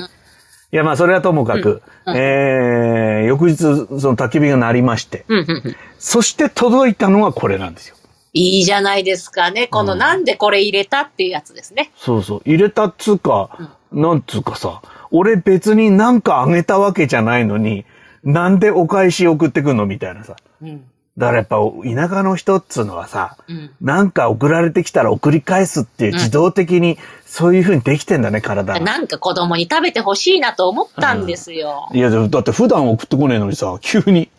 [0.73, 5.75] いや、まあ、それはともかく、うんうんえー、翌日、その焚き火が鳴りまして、うんうんうん。
[5.99, 7.95] そして届いたのがこれなんですよ。
[8.33, 9.67] いいじゃないですかね。
[9.67, 11.91] この、なんでこれ入れたっていうやつですね。
[11.95, 12.41] そうそう。
[12.43, 14.81] 入れたっつうか、なんつうかさ、
[15.12, 17.86] 俺別になんかあげたわけじゃないのに、
[18.23, 19.86] なんでお返し送ってくんの？
[19.86, 20.36] みたいなさ。
[20.59, 20.83] うん。
[21.15, 23.71] だからやっぱ田舎の人っつうのはさ、うん。
[23.82, 28.80] なんか送られてきたら送り返すっていう自動的にそういう風にできてんだね、体が。
[28.80, 31.88] なんか子供に食べてほしいなと思ったんですよ。
[31.93, 34.30] いや、だって普段送ってこねえのにさ、急に。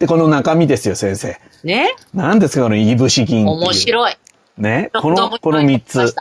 [0.00, 1.38] で、この中身ですよ、先生。
[1.62, 1.94] ね？
[2.14, 3.46] 何ですか、このいぶし銀。
[3.46, 4.16] 面白い。
[4.58, 4.90] ね？
[4.92, 6.14] この、この三つ。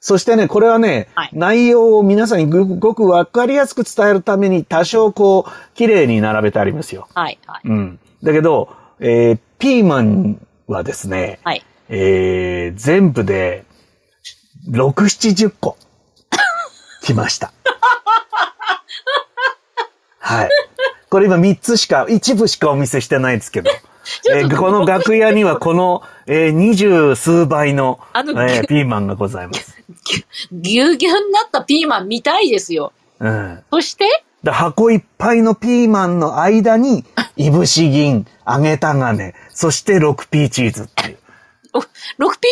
[0.00, 7.08] そしてね、これはね、はい内容を皆さんにごごくわかりやすく伝えるために多少こう、綺麗に並べてありますよ。
[7.14, 7.68] はい、はい。
[7.68, 7.98] うん。
[8.22, 8.70] だけど、
[9.00, 11.62] えーピーマンはですね、はい。
[11.90, 13.64] えー全部で、
[14.70, 15.76] 6、70個、
[17.04, 17.52] 来ました。
[20.18, 20.50] はい。
[21.10, 23.70] これ今3つしか、一部しかお見せしてないですけど、
[24.32, 29.76] えーこの楽屋にはこの、えー、二十数倍の、あのえーピーマンがございます。
[30.52, 32.92] ぎゅうぎゅうになったピーマン見たいですよ。
[33.18, 33.62] うん。
[33.70, 37.04] そして、で箱いっぱいのピーマンの間に、
[37.36, 41.18] いぶし銀、揚げたがね、そして 6P チーズっていう。
[41.74, 41.84] お 6P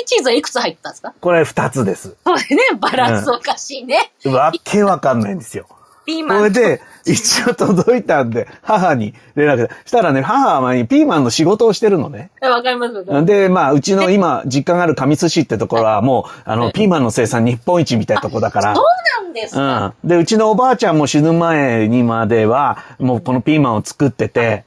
[0.04, 1.14] チーズはいくつ入ったんですか？
[1.20, 2.16] これ2つです。
[2.24, 2.42] そうね、
[2.78, 4.12] バランスおかしいね。
[4.26, 5.66] わけわかんないんですよ。
[6.04, 6.38] ピーマン。
[6.38, 12.30] これで、一応届いたんで、母に連絡したらね、母は前にピーマンの仕事をしてるのね。
[12.42, 13.26] えわかりますわかります。
[13.26, 18.74] で、まあ、うちの今、実家がある上津市ってところはもう、あの、ピーマンの生産日本一みたいなとこだから。
[18.74, 18.84] そう
[19.22, 19.94] なんですか。
[20.02, 20.08] うん。
[20.08, 24.64] で、うちのおばあちゃんも死ぬ前にまでは、もうこのピーマンを作ってて、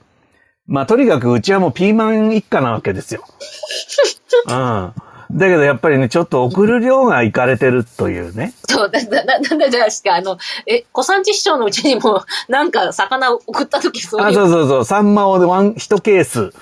[0.72, 3.22] まあ、とにかくうちはもうピーマン一家なわけですよ。
[4.48, 4.94] うん。
[5.30, 8.54] だけどやっぱりね、ちょっと送る量がいかれてるというね。
[8.66, 10.14] そう、だ、だ、だ、なんだじゃないですか。
[10.14, 14.34] あの、え、小三治師匠のうちにも、なんか、魚を送った時、そうあ、いう。
[14.34, 16.54] そうそうそう、サンマをワン、一ケース。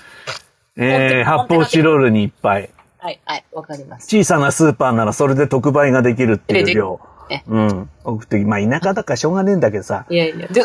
[0.77, 2.71] えー、発泡スチロールにいっぱい。
[2.99, 4.09] はい、はい、わかります。
[4.09, 7.43] 小さなスーパーならそれで特売ができるっていう量え。
[7.47, 7.91] うん。
[8.03, 10.63] 送って、まあ田舎だからしょうがねえんだけどさ、いやいや、で、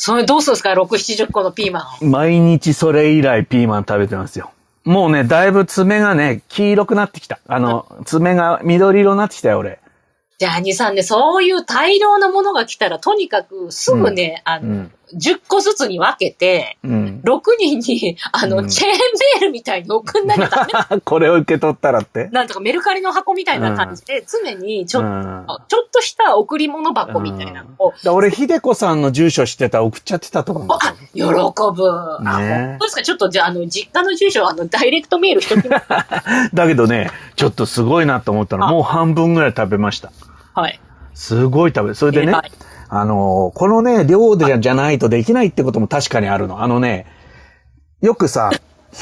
[0.00, 2.08] それどうするんですか ?6、70個のピーマンを。
[2.08, 4.52] 毎日それ以来ピーマン食べてますよ。
[4.84, 7.40] もうね、だいぶ爪がね、黄色くなってきた。
[7.48, 9.80] あの、爪が緑色になってきたよ、俺。
[10.38, 14.92] じゃあ、兄さんね、そういう大量のものが来たら、とにかくすぐね、あの、うん。
[15.16, 17.20] 10個ずつに分けて、うん。
[17.24, 21.00] 6人に、あの、うんチェーンメールみたいに送んなきゃダメ。
[21.04, 22.28] これを受け取ったらって？
[22.32, 31.30] なんとかメルカリの箱みたいな感じで、常にちょっと、うんちょっとした贈り物箱みたいなのを、だ俺、秀子さんの住所知ってたら送っちゃってたと思うあ、喜ぶ。
[32.28, 33.02] あ、ね本当ですか？
[33.02, 35.86] ちょっとじゃあ、あの、実家の住所、あの、ダイレクトメールしときます。
[36.54, 38.66] だけどね、ちょっとすごいなと思ったの。
[38.68, 40.12] あもう半分ぐらい食べました。
[40.54, 40.80] はい。
[41.14, 41.94] すごい食べる。
[41.94, 42.52] それでね偉い、
[42.90, 46.62] あのーこのね、量でじゃないとできないってことも確かにあるの。
[46.62, 47.06] あのね、
[48.00, 48.50] よくさ、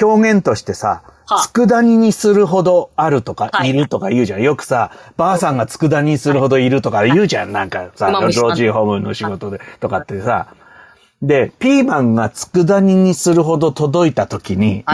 [0.01, 4.43] 表現としてさ、は佃煮にするほどあるとか、はいいるとか言うじゃん。
[4.43, 7.53] よくさ、ばあさんが佃煮にするほどいるとか言うじゃん。
[7.53, 10.55] なんかさ、老人ホームの仕事で、とかってさ。
[11.23, 14.85] で、ピーマンが佃煮にするほど届いた時に。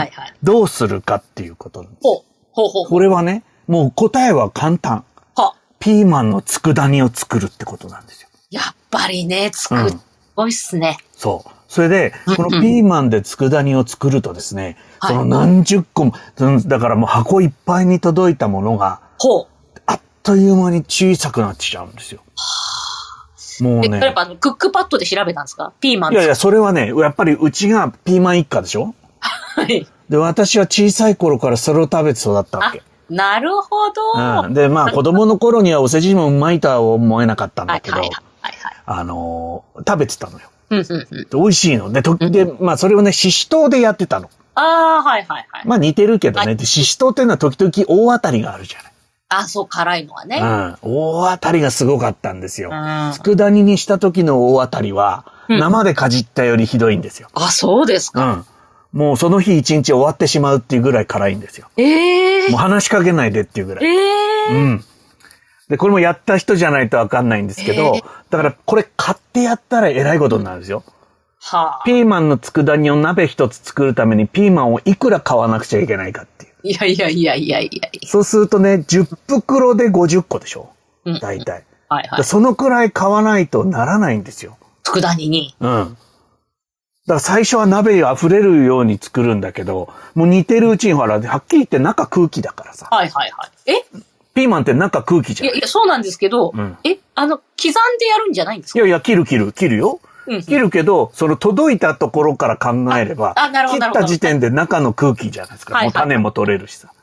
[0.41, 2.03] どうするかっていうことなんです。
[2.03, 2.87] ほう、ほう。
[2.87, 5.05] これはね、もう答えは簡単。
[5.35, 8.29] は、ピーマンの佃煮を作るってことなんですよ。
[8.53, 9.97] やっぱりね、作うんっ、す
[10.35, 10.99] ごいっすね。
[11.15, 11.49] そう。
[11.67, 16.13] それで、このピーマンで佃煮を作るとですね、はいその何十個も、
[16.67, 19.47] だからもう箱いっぱいに届いたものが、ほう。
[19.87, 22.21] あっという間に小さくなっちゃうんですよ。
[23.61, 24.13] もうえ、ねやっ。
[24.13, 25.73] ぱクックパッドで調べたんですか？
[25.79, 28.93] ピーマンいやいや、それはね、やっぱりうちがピーマン一家でしょ？
[29.19, 29.87] はい。
[30.09, 34.45] で、私は小さい頃からそれを食べて育ったわあけ。、なるほど。
[34.45, 34.53] うん。
[34.53, 38.23] で、まあ子供の頃にはお世辞もうまいとは思えなかったんだけど、はいはいはい
[38.63, 38.75] はい。
[38.85, 40.49] あのー食べてたのよ。
[40.69, 41.23] うんうんうん。
[41.23, 41.91] で美味しいの。
[41.91, 44.29] で、とで、まあそれをね、シシトウでやってたの。
[44.55, 45.67] ああ、はいはいはい。
[45.67, 46.45] まあ似てるけどね。
[46.45, 48.79] はいで、シシトウっていうのは時々大当たりがあるじゃ
[49.29, 50.39] あ、そう、辛いのはね。
[50.39, 50.49] ない。
[50.49, 50.77] うん。
[50.81, 52.69] 大当たりがすごかったんですよ。
[52.71, 57.27] うん佃煮にした時の大当たりは、うん生でかじったよりひどいんですよ。
[57.33, 58.45] あ、そうですか。
[58.93, 58.99] うん。
[58.99, 61.67] もうその日一日終わってしまうっていうぐらい辛いんですよ。
[61.77, 63.85] ええもう話しかけないでっていうぐらい。
[63.85, 63.89] え
[64.51, 64.85] えうん。
[65.69, 70.83] で、これもやった人じゃないとわかんないんですけど、えーだからこれ買ってやったらえらいことになるんですよ。
[71.39, 71.83] はあ。
[71.85, 76.51] ピーマンの佃煮を鍋一つ作るためにピーマンをいくら買わなくちゃいけないかっていう。
[76.63, 77.69] いやいやいやいやい
[78.01, 78.07] や。
[78.07, 80.71] そうするとね、10袋で50個でしょ
[81.05, 81.63] うん大体。
[81.89, 82.17] はいはい。
[82.17, 84.57] でそのくらい買わないとならないんですよ。
[84.83, 85.55] 佃煮に。
[85.59, 85.69] うん。
[85.69, 85.95] だか
[87.05, 92.87] ら最初は鍋が溢れるように作るんだけど、もう似てるうちにほら、はっきり言って中空気だからさ。
[92.89, 93.71] はいはいはい。
[93.71, 93.85] え？
[94.33, 95.47] ピーマンって中空気じゃん。
[95.47, 98.79] いいやいや、そうなんですけど、うんえ、あの、刻んでやるんじゃないんですか？
[98.79, 99.99] やいや、切る切る、切るよ。
[100.25, 105.73] うんうん切るけど、その届いたところから考えれば、ああなるほ切った時点で中の空気じゃないですか。
[105.73, 106.93] はいはいもう種も取れるしさ。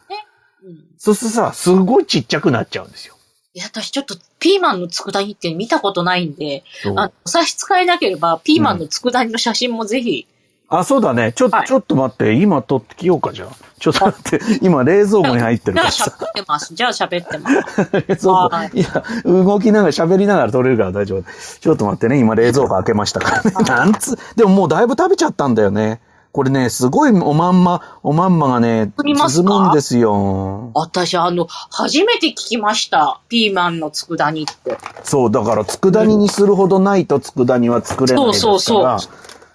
[0.65, 0.79] うん。
[0.97, 3.15] そうするとさ、すごいちっちゃくなっちゃうんですよ。
[3.53, 6.65] いや、私ちょっとピーマンの佃煮って見たことないんで、
[6.97, 10.27] あお差し支えなければ、ピーマンの佃煮の写真もぜひ、
[10.71, 11.33] あ、そうだね。
[11.33, 12.33] ちょっと、はいちょっと待って。
[12.35, 13.49] 今撮ってきようか、じゃあ。
[13.81, 14.41] ちょっと待って。
[14.63, 16.17] 今、冷蔵庫に入ってるじゃあからさ。
[16.21, 16.75] 喋ってます。
[16.75, 17.91] じゃあ喋ってます。
[17.93, 21.25] 冷蔵庫はいいや、動きながら喋りながら撮れるから大丈夫。
[21.61, 22.19] ちょっと待ってね。
[22.21, 23.53] 今、冷蔵庫開けましたからね。
[23.67, 26.01] なんつ、でももうだいぶ食べちゃったんだよね。
[26.33, 29.51] これね、すごいおまんま、おまんまがね、作りますか？
[29.63, 30.71] むんですよ。
[30.75, 33.21] 私、あの、初めて聞きました。
[33.29, 34.79] ピーマンの佃煮って。
[35.03, 38.53] そう、だから、佃煮にするほどないと佃煮は作れないですから。
[38.53, 39.09] そうそうそ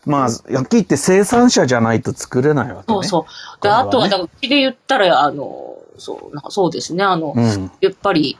[0.05, 2.83] まあ、やっきって生産者じゃないと作れないわけね。
[2.87, 3.25] そうそ
[3.59, 3.61] う。
[3.61, 7.71] で、ねあとは、うちで言ったら、あの、そう、なんかそうですね、あの、うん。
[7.81, 8.37] やっぱり、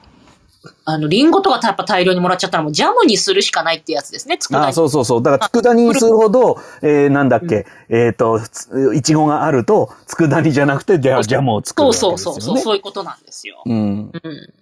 [0.84, 4.74] あの、リンゴとかやっぱ大量にもらっちゃったらもうジャムにするしかないってやつですね、佃あ煮。
[4.74, 5.24] そうそうそう。
[5.24, 12.42] だから、佃煮にするほど、えー、なんだっけ、えっ、と、ついちごがあると、佃煮じゃなくて、ジャジャムを作るそうわけですよね。
[12.42, 13.62] そうそうそう、そういうことなんですよ。
[13.66, 14.12] うん。
[14.12, 14.54] うん。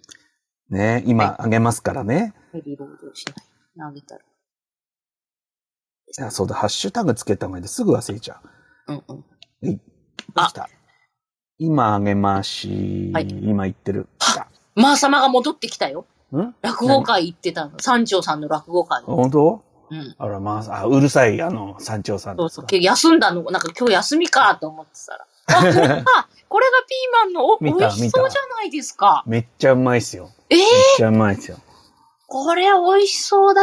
[0.69, 2.33] ね今、あげますからね。
[2.65, 3.89] リロードしない。
[3.89, 4.21] 投げたら。
[6.17, 8.39] いや、そうだ、ハッシュタグつけたまですぐ忘れちゃ
[8.87, 9.15] うんうん。
[9.17, 9.23] う。
[9.63, 9.75] はい。
[9.75, 9.79] で
[10.47, 10.69] きた？
[11.59, 14.07] 今あげまし、はい今言ってる。
[14.19, 16.05] 来たまあ様が戻ってきたよ。
[16.31, 16.53] ん？
[16.61, 17.79] 落語会行ってたの。
[17.79, 19.03] 山頂さんの落語会。
[19.03, 19.63] 本当？
[19.91, 20.15] うん。
[20.17, 22.49] あら、まあ、あ、うるさい、あの、山頂さんそう。
[22.49, 22.65] そう。
[22.71, 25.27] 休んだの、なんか今日休みかと思ってたら。
[25.47, 26.47] あ、こ。
[26.49, 29.23] これがピーマンの、お、美味しそうじゃないですか。
[29.27, 30.29] めっちゃうまいっすよ。
[30.49, 31.57] ええめっちゃうまいっすよ。
[32.27, 33.61] これ美味しそうだ。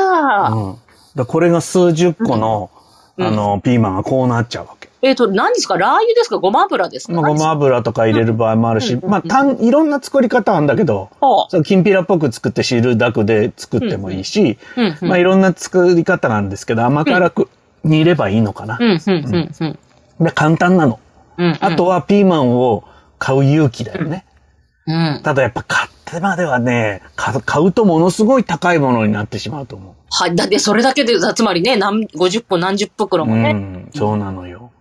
[0.51, 0.77] うん。
[1.21, 2.81] だこれが数十個の、うん
[3.23, 4.89] あの、ピーマンがこうなっちゃうわけ。
[5.03, 5.77] えっ、と、何ですか？
[5.77, 6.39] ラー油ですか？
[6.39, 7.13] ごま油ですか？
[7.13, 14.81] まあ、ごま油とか入れる場合もあるし、うんまあ、たん、いろんな作り方あるんだけど、ほそう、きんぴらっぽく作って汁だくで作ってもいいし、う。
[14.81, 15.09] うん、うん。
[15.09, 17.49] まあ、いろんな作り方があるんですけど、甘辛く
[17.85, 18.79] 煮ればいいのかな。
[18.81, 20.25] うん、うん、うん、うん。
[20.25, 20.99] で、簡単なの。
[21.37, 21.59] うん。
[21.61, 22.85] あとはピーマンを
[23.19, 24.25] 買う勇気だよね。
[24.91, 25.23] うん。
[25.23, 30.35] ただやっぱ買ってまではね、か買うとものすごい高いものになってしまうと思はい。
[30.35, 33.27] だって、それだけで、つまりね、何、50本何十袋う。
[33.29, 33.51] もね。
[33.51, 34.73] うん、そうなのよ。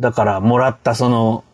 [0.00, 1.44] だから、もらったその、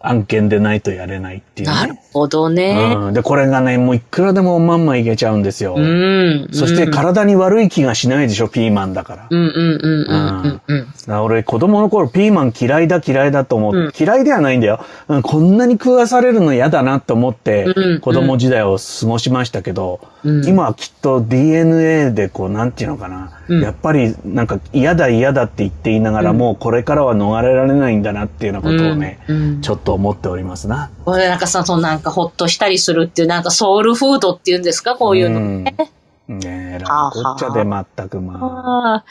[0.00, 2.02] 案件でないとやれないっていうなるね。
[2.12, 2.94] ほどね。
[2.96, 3.14] うん。
[3.14, 5.74] で、これがね、もういくらでもまんまいけちゃうんですよ。
[5.76, 6.48] うん。
[6.52, 9.26] そしてうん体に悪い気がしないでしょ、ピーマンだから。
[9.30, 15.22] うんうんうんうんうん俺子供の頃ピーマン嫌いだ嫌いだと思って、うん嫌いではないんだよ、うん。
[15.22, 29.20] こんなに食わされるの嫌だなと思ってうん子供時代を過ごしましたけど、うん今はきっと DNA でこうなんていうのかな、うんやっぱりなんか嫌だ嫌だって言っていながらもうこれからは逃れられないんだなっていうようなことをね、
[29.62, 30.90] ちょっと思っておりますな。
[31.04, 34.94] これなんかさ、そのなんかほっとしたりするっていう、なんかソウルフードっていうんですか？
[34.96, 35.74] こういうのね。
[35.78, 35.88] うん
[36.28, 39.04] ねえ、はあこっちゃで全くまあ。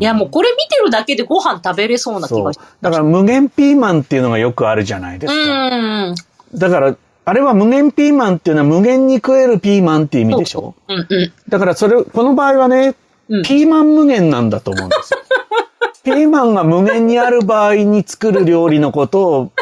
[0.00, 2.58] いやもうこれ見てるだけでご飯食べれそうな気がし。
[2.80, 5.68] だから無限ピーマンっていうのがよくあるじゃないですか。
[5.68, 6.14] うん。
[6.54, 10.74] だから、あれは無限ピーマンっていうのは無限に食えるピーマンっていう意味でしょ？
[10.88, 11.32] うんうん。
[11.48, 12.96] だからそれ、この場合はね、
[13.28, 15.20] うんピーマン無限なんだと思うんですよ。
[16.02, 19.52] ピーマンが無限にある場合に作る料理のことを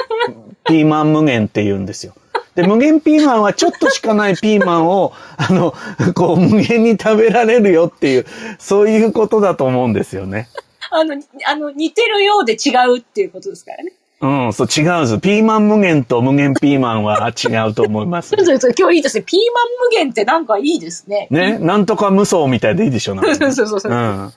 [0.68, 2.14] ピーマン無限って言うんですよ。
[2.54, 5.74] で、無限ピーマンはちょっとしかないピーマンを、あの、
[6.14, 8.26] こう無限に食べられるよっていう、
[8.58, 10.48] そういうことだと思うんですよね。
[10.90, 13.92] あの、あの、似てるようで違うっていうことですからね。
[14.18, 15.20] うん、そう違うんです。
[15.20, 18.44] ピーマン無限と無限ピーマンは違うと思いますそう。
[18.46, 19.24] そうそう今日いいですね。
[19.26, 21.28] ピーマン無限ってなんかいいですね。
[21.30, 24.32] ね、なんとか無双みたいでいいでしょ、なんかね そうそうそううん。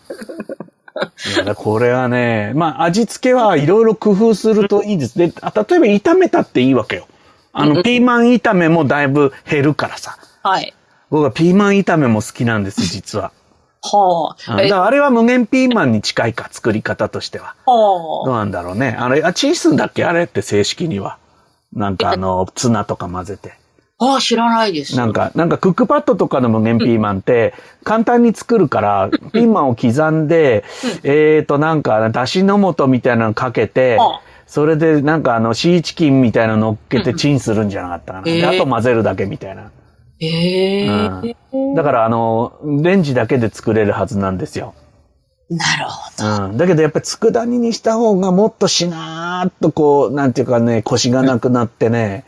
[1.33, 5.17] いやだこれはね、まあ味付けはいろいろ工夫するといいです。
[5.17, 7.07] で、あ例えば炒めたっていいわけよ。
[7.53, 10.17] あの、ピーマン炒めもだいぶ減るからさ。
[10.43, 10.73] はい。
[11.09, 13.31] 僕はピーマン炒めも好きなんです、 実は。
[13.81, 14.55] はあ。
[14.57, 17.55] だからあれは無限ピーマンに近いか、作り方としては。
[17.65, 18.95] どうはなんだろうね。
[18.99, 20.05] あれ、あ、チーズンだっけ？
[20.05, 21.17] あれって正式には。
[21.73, 23.53] なんかあの、ツナとか混ぜて。
[23.99, 24.05] あ。
[24.13, 24.97] ああ、知らないです。
[24.97, 30.63] なんか、なんかクックパッドとかの無限ピーマンって、簡単に作るから、ピーマンを刻んで、
[31.03, 38.49] えーと、なんか、だしの素みたいなのかけてあ、それでなんかあの、シーチキンみたいなの乗っけてチンするんじゃなかったかな。
[38.49, 39.71] あと混ぜるだけみたいな。
[40.19, 44.73] ええうんだからあの、レンジだけで作れるはずなんですよ。
[45.49, 46.45] なるほど。
[46.45, 46.57] うん。
[46.57, 52.25] だけどやっぱり佃煮にした方がもっとしなーっとこう、なんていうかね、コシがなくなってね、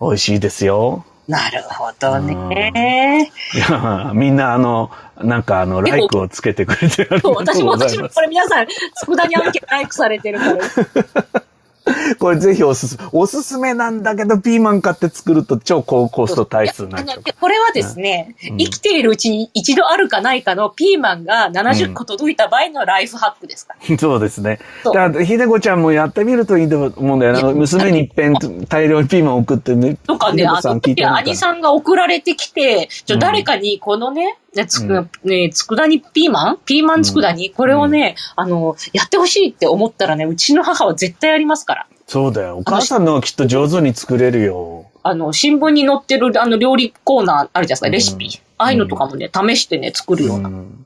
[0.00, 1.04] 美味しいですよ。
[1.26, 3.32] なるほどね。
[3.54, 8.20] いや、みんなあの、なんかあの、ライクをつけてくれてありがとそうう私も私もこ。
[8.20, 8.66] れ皆さん、
[9.06, 10.60] 佃煮案件ライクされてるから。
[12.18, 13.08] これぜひおすすめ。
[13.12, 23.94] おすすめなんだけど、ピーマン買って作ると超高コスト体数になっちゃあのこれはですね、生きているうちに一度あるかないかのピーマンが70個届いた場合のライフハックですから。
[23.94, 23.98] う。
[23.98, 24.58] そうですね。
[24.84, 27.52] だから、ひでこちゃんもやってみるといいと思うんだよな。
[27.52, 28.34] 娘に一遍
[28.68, 29.96] 大量にピーマン送ってね。
[30.06, 36.58] とかね、あの時、さん聞いてみるか兄さんが送られてきて、ちょ、誰かにこのね、ね、つく、ね、つくだにピーマン？
[36.64, 41.86] ピーマンつくだに、これをね、あの、やってほしいって思ったらね、うちの母は絶対やりますから。
[42.06, 42.58] そうだよ。
[42.58, 44.86] お母さんのはきっと上手に作れるよ。
[45.02, 48.40] あの、新聞に載ってる、あの、料理コーナーあるじゃないですか、レシピ。
[48.58, 50.48] ああいうのとかもね、試してね、作るような。
[50.48, 50.84] うん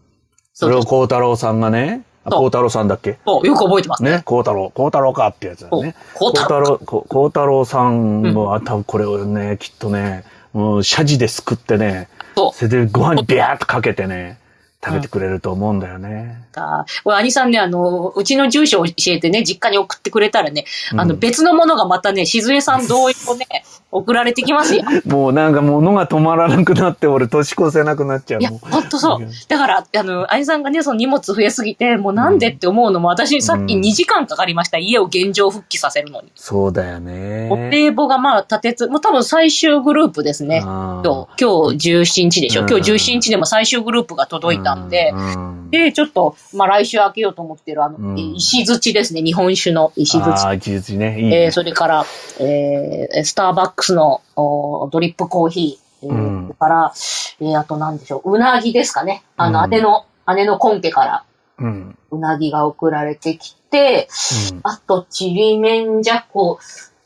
[0.61, 3.19] それを孝太郎さんがね、孝太郎さんだっけ？
[3.25, 4.03] そうよく覚えてます。
[4.03, 5.95] ね、孝太郎、孝太郎かってやつだね。
[6.15, 14.41] 孝太郎孝太郎さんも、あ多分これをね、きっとね、もう、謝辞ですくってね、それでご飯にビャーっとかけてね、
[14.85, 16.49] 食べてくれると思うんだよね。
[16.59, 16.87] か。
[17.05, 20.65] これ、兄さんね、あの、うちの住所を教えてね、実家に送ってくれたらね、
[20.97, 23.47] あの、別のものがまたね、静江さん同様ね、
[23.91, 24.85] 送られてきますよ。
[25.07, 28.41] もうなんか物が止まらなくなって、俺年越せなくなっちゃう。
[28.41, 29.27] いや、ほんとそう。
[29.49, 34.77] だから、あの、兄さんがね、その荷物増えすぎて、もうなんでって思うのも、私さっきうん2時間かかりました。
[34.77, 36.29] 家を現状復帰させるのに。
[36.35, 37.49] そうだよおね。
[37.71, 40.61] 名簿がまあ立てつ、もう多分最終グループですね。
[40.61, 41.09] 今日、
[41.41, 42.63] 今日17日でしょ。
[42.63, 49.21] うん今日17日でも最終グループが届いたんで、うんで、ちょっと、まあ来週開けようと思ってる、あの、うん石槌ですね。
[49.23, 50.31] 日本酒の石槌。
[50.31, 51.21] ああ、一日ね。
[51.21, 51.45] いいね。
[51.45, 52.05] えーそれから、
[52.41, 56.93] えースターバックスのおドリップコーヒー、えーから、
[57.41, 59.23] えーあと何でしょう、うなぎですかね。
[59.37, 61.25] あの、うん姉の、姉の根家から
[61.59, 61.99] うん。
[62.11, 64.09] うなぎが送られてきて、
[64.53, 66.59] うんあと、ちりめんじゃこ、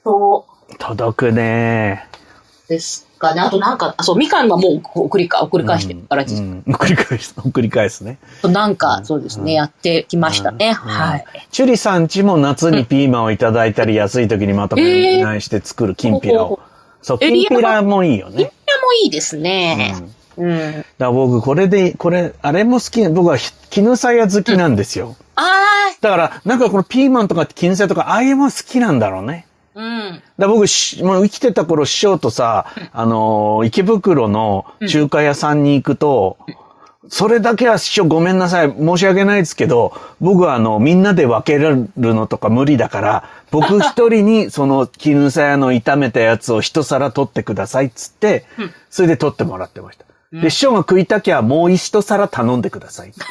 [0.04, 2.06] そう届くね。
[2.68, 3.40] ですかね。
[3.40, 8.18] あとなんか、あそう、みかんはもう送りか、送り返してるから、うんうん繰り返す、 繰り返すね。
[8.42, 10.68] なんか、そうですね、やってきましたね。
[10.68, 11.24] うんはい。
[11.50, 16.60] チュリさんちも夏にピーマンをいただいたり、安い時にまとめ買いして作るきんぴらを。
[17.00, 18.52] そう、きんぴらもいいよこれね。
[18.84, 19.94] もいいですうんね。
[19.94, 20.04] だか
[20.38, 20.84] うん。
[20.98, 25.14] ら僕、これで、これ、あれも好き、僕はひ絹さや好きなんですよ。
[25.36, 25.42] あ
[26.00, 29.46] だから、なんかこのピーマンとか絹さやとか、ああいうもの好きなんだろうね。
[29.74, 30.22] ー、うん。
[30.38, 36.36] だ僕し、もう生きてた頃、師匠とさ、あのー池袋の中華屋さんに行くと、
[37.08, 38.72] それだけは師匠ごめんなさい。
[38.72, 48.44] 申し訳ないですけど、僕はあの、みんなで分けるのとか無理だから、僕一人に その絹さやの炒めたやつを一皿取ってくださいっつって、
[48.88, 50.04] それで取ってもらってました。
[50.32, 53.12] で、師匠が食いたきゃもう一皿頼んでください。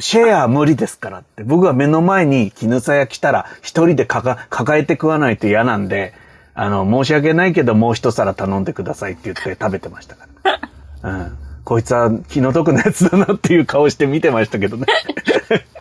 [0.00, 1.44] シェアは無理ですからって。
[1.44, 4.36] 僕は目の前に絹さや来たら一人で抱
[4.78, 6.14] えて食わないと嫌なんで、
[6.54, 10.60] あの、申し訳ないけどもう一皿頼んでくださいって言って食べてましたから。
[11.02, 11.38] うん。
[11.64, 14.86] こいつは気の毒なやつだなっていう顔して見てましたけどね。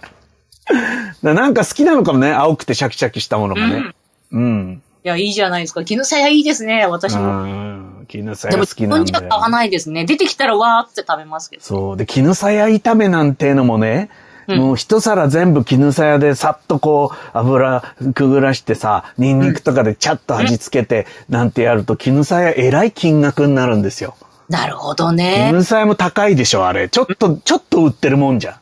[1.24, 2.32] だなんか好きなのかもね。
[2.32, 3.94] 青くてシャキシャキしたものがね。
[4.32, 4.82] うん。
[5.04, 5.84] いや、いいじゃないですか。
[5.84, 7.46] 絹さやいいですね、私うも。
[7.46, 8.06] ん。
[8.08, 9.52] 絹さでも、や好きなん自分じゃ買わだよ。
[9.52, 10.06] ないですね。
[10.06, 11.64] 出てきたらわーって食べますけど。
[11.64, 11.98] そう。
[11.98, 14.10] で、絹さや炒めなんてのもね、
[14.48, 17.82] もう一皿全部絹さやでさっとこう油
[18.14, 24.16] くぐらしてさ、ニンニクとかでチャッと味付けてなんてやると絹さやえらい金額になるんですよ。
[24.50, 25.48] なるほどね。
[25.50, 26.90] 絹さやも高いでしょ、あれ。
[26.90, 28.56] ちょっと、ちょっと売ってるもんじゃん。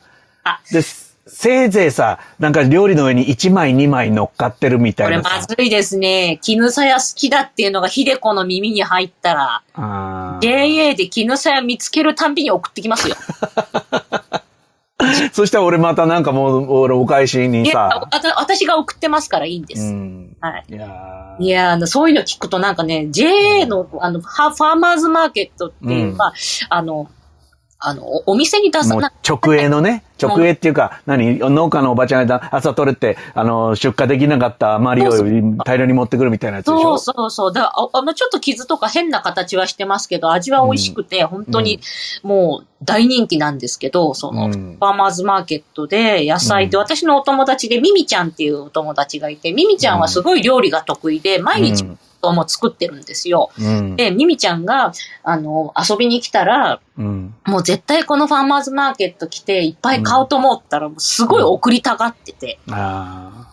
[0.44, 0.82] あ、で、
[1.34, 5.36] せいぜいさ、なんか料理の上に1枚2枚乗っかってるみたこれいなさ。
[5.36, 6.38] まずいですね。
[6.42, 9.62] 絹さや好きだっていうのがひでこの耳に入ったら、
[10.42, 13.16] JA で絹さや見つけるたんびに送ってきますよ。
[15.32, 19.84] そしたら俺またなんかもう、俺お返しにいや、さ私が送ってますからいいんでうす。
[19.90, 20.36] ん。
[20.40, 20.64] はい。
[20.68, 26.34] いやーいやーあの、そういうの聞くとなんかね、JA の、あの、ファーマーズマーケットっていう、うんまあ、
[26.68, 27.10] あの、
[27.84, 35.10] あの、おお店に出さな、直営のね、直営っていうか、何農家のおばちゃんが朝取れて、あの、出荷できなかったマリを
[35.64, 36.96] 大量に持ってくるみたいなやつでしょ？
[36.98, 37.52] そうそうそう。
[37.52, 41.80] だああの、ちょっと傷とか変な形はしてますけど、味は美味しくて、本当に
[42.22, 44.52] もう大人気なんですけど、その、うん。
[44.52, 46.82] ファーマーズマーケットで野菜って、うん。
[46.82, 51.84] 私のお友達でミミちゃんっていうお友達がいて、ミミちゃんはすごい料理が得意で、毎日
[52.22, 53.50] うんも作ってるんですよ。
[53.58, 53.96] うん。
[53.96, 54.92] で、ミミちゃんが、
[55.24, 57.34] あの、遊びに来たら、うん。
[57.44, 63.48] もう絶対このファーマーズマーケット来ていっぱい買おうと思ったら、もうすごい送りたがってて、あ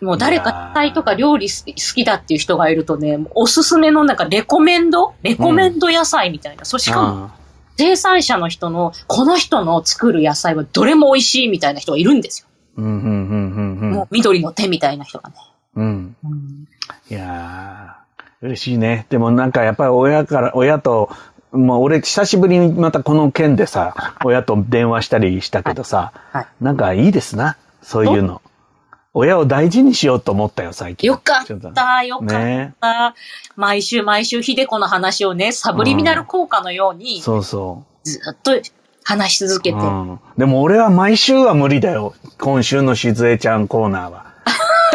[0.00, 5.14] もう誰か野菜とか料理好きだっていう人がいるとね、おすすめのなんかレコメンド？
[5.22, 6.64] レコメンド野菜みたいな。
[6.64, 6.94] そしあ。
[6.94, 7.38] かもあ
[7.78, 12.48] 生産者の人の、この人の作る野菜はどれも美味しいみたいな人がいるんですよ。
[12.82, 15.36] もう緑の手みたいな人がね。
[15.78, 16.16] うん。
[16.24, 16.68] うん。
[17.10, 19.06] いやー、嬉しいね。
[19.08, 21.10] でもなんかやっぱり親から、親と、
[21.52, 28.42] もう俺久しぶりにまたこの件でさ、親と電話したりしたけどさ、はいなんかいいですな、そういうの。
[29.14, 31.08] 親を大事にしようと思ったよ、最近。
[31.08, 32.38] よかった、よかった。
[32.38, 32.74] ね
[33.56, 38.08] 毎週毎週、ひでこの話をね、サブリミナル効果のように、そうそう。
[38.08, 38.60] ずっと
[39.02, 39.78] 話し続けて。
[39.78, 40.20] うん。
[40.36, 42.14] でも俺は毎週は無理だよ。
[42.38, 44.27] 今週のしずえちゃんコーナーは。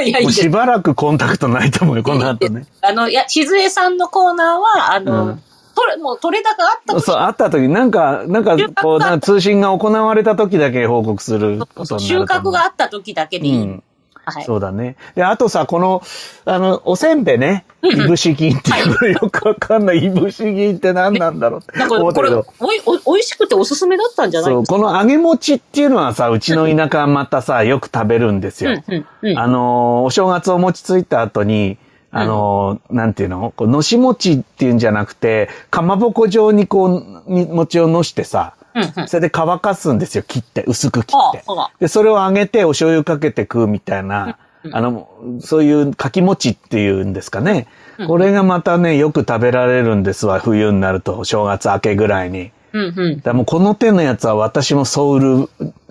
[0.03, 2.65] いや、いしばらくコンタクトないと思うよ、この後ね。
[2.81, 5.43] あの、いや、しずえさんのコーナーは、あの、うん
[5.75, 12.53] 取れ、もう取れ高あったそう、会った時、なんか、なんか、こう、なんか通信が行われた時だけ報告することにな収ると思う。
[12.53, 13.61] 穫があった時だけでいい。
[13.61, 13.83] うん。
[14.25, 14.43] はい。
[14.43, 14.95] そうだね。
[15.15, 16.01] で、あとさ、この、
[16.45, 17.65] あの、おせんべいね。
[17.83, 20.05] いぶし銀っていうのよくわかんない。
[20.05, 22.45] いぶし銀って何なんだろうってなんか、これ、思ったけど。
[22.59, 24.51] おい、おい、しくておすすめだったんじゃない？
[24.51, 28.71] そう、ですかこの揚げ餅っていうのはさ、うちの田舎はまたさ、よく食べるんですよ。
[28.87, 29.37] うん、うん、うん。
[29.37, 31.77] あのー、お正月お餅ついた後に、
[32.11, 33.51] あのー、なんていうの？
[33.55, 39.07] こうのし餅っていうんじゃなくて、かまぼこ状にこう、に餅をのしてさ、うん、うん。
[39.07, 41.43] それで乾かすんですよ、切って、薄く切って。
[41.79, 44.37] で、それを揚げてお醤油かけて食うみたいな、
[44.71, 45.09] あの、
[45.41, 47.67] そういうかき餅っていうんですかね。
[48.07, 52.51] これがまたね、よく食べられるんですわ、冬になると、お正月明けぐらいに。
[52.71, 53.19] うん、うん。
[53.21, 55.35] だもうこの手のやつは私もソウル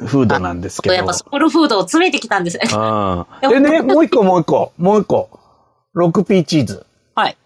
[0.05, 0.95] フードなんですけど。
[0.95, 2.65] やっぱソウルフードを詰めてきたんですね。
[2.73, 3.27] うん。
[3.49, 5.31] でね、もう一個もう一個、もう一個。
[5.95, 6.87] 6P チーズ。
[7.15, 7.37] はい。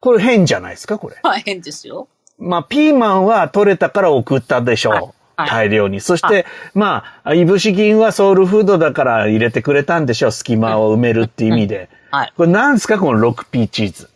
[0.00, 1.16] これ変じゃないですか、これ。
[1.22, 2.08] 大変ですよ。
[2.42, 4.92] まあ、ピーマンは取れたから送ったでしょう。
[4.92, 5.12] はいはい
[5.48, 6.00] 大量に。
[6.00, 10.30] そして、まあ、いぶし銀はソウルフードだから入れてくれたんでしょう。
[10.30, 11.88] 隙間を埋めるって意味で。
[12.10, 12.32] はい。
[12.36, 14.10] これ何ですかこの 6P チーズ。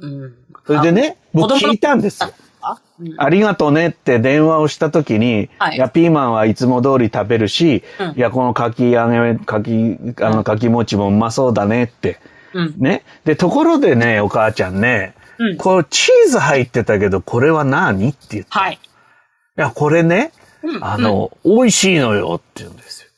[0.00, 0.34] うん。
[0.66, 2.30] それでね、僕聞いたんですよ。
[2.60, 12.18] あ、うんありがとうねって電話をしたときに、はいい、や、ピーマンはいつも通り食べるし、うんいや、このかき揚げ、かき、あの、かき餅もうまそうだねって。
[12.52, 12.74] うん。
[12.78, 13.04] ね。
[13.24, 18.10] で、ところでね、お母ちゃんね、うんこれチーズ入ってたけど、これは何？
[18.10, 18.50] って言って。
[18.50, 18.74] はい。
[18.74, 20.32] いや、これね、
[20.62, 23.08] うんあの、美味しいのよって言うんですよ。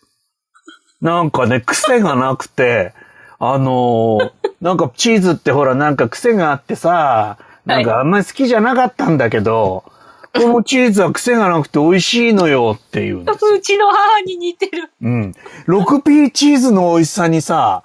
[1.00, 2.92] なんかね、癖がなくて、
[3.40, 9.84] あの、なんかチーズってほら、なんか癖があってさ、なんかあんまり好きじゃなかったんだけど、
[10.34, 13.54] このチーズは癖がなくて美味しいのよって言うんですよ。
[13.56, 14.90] うちの母に似てる。
[15.02, 15.34] うん。
[15.66, 17.82] 6P チーズの美味しさにさ、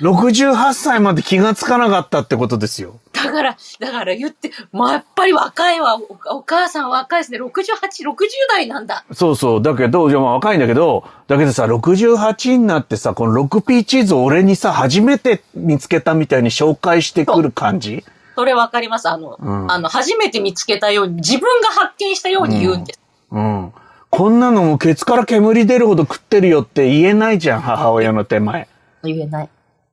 [0.00, 3.00] 68歳まで気がつかなかったってことですよ。
[3.12, 5.96] だから、だから言って、まあ、やっぱり若いわ。
[5.96, 7.38] おお母さん若いですね。
[7.38, 8.16] 68、60
[8.48, 9.04] 代なんだ。
[9.12, 9.62] そうそう。
[9.62, 18.04] だけど、じゃあまあ若いんだけど、だけどさ、68になってさ、この 6P チーズを俺にさ、初めて見つけたみたいに紹介してくる感じ？
[18.34, 19.08] それわかります。
[19.08, 23.00] あの、うんあの、初めて見つけたように、自分が発見したように言うんです。
[23.30, 23.72] うん。
[24.08, 28.68] こんなのもケツから煙出るほど食ってるよって言えないじゃん、母親の手前。
[29.04, 29.48] 言えない。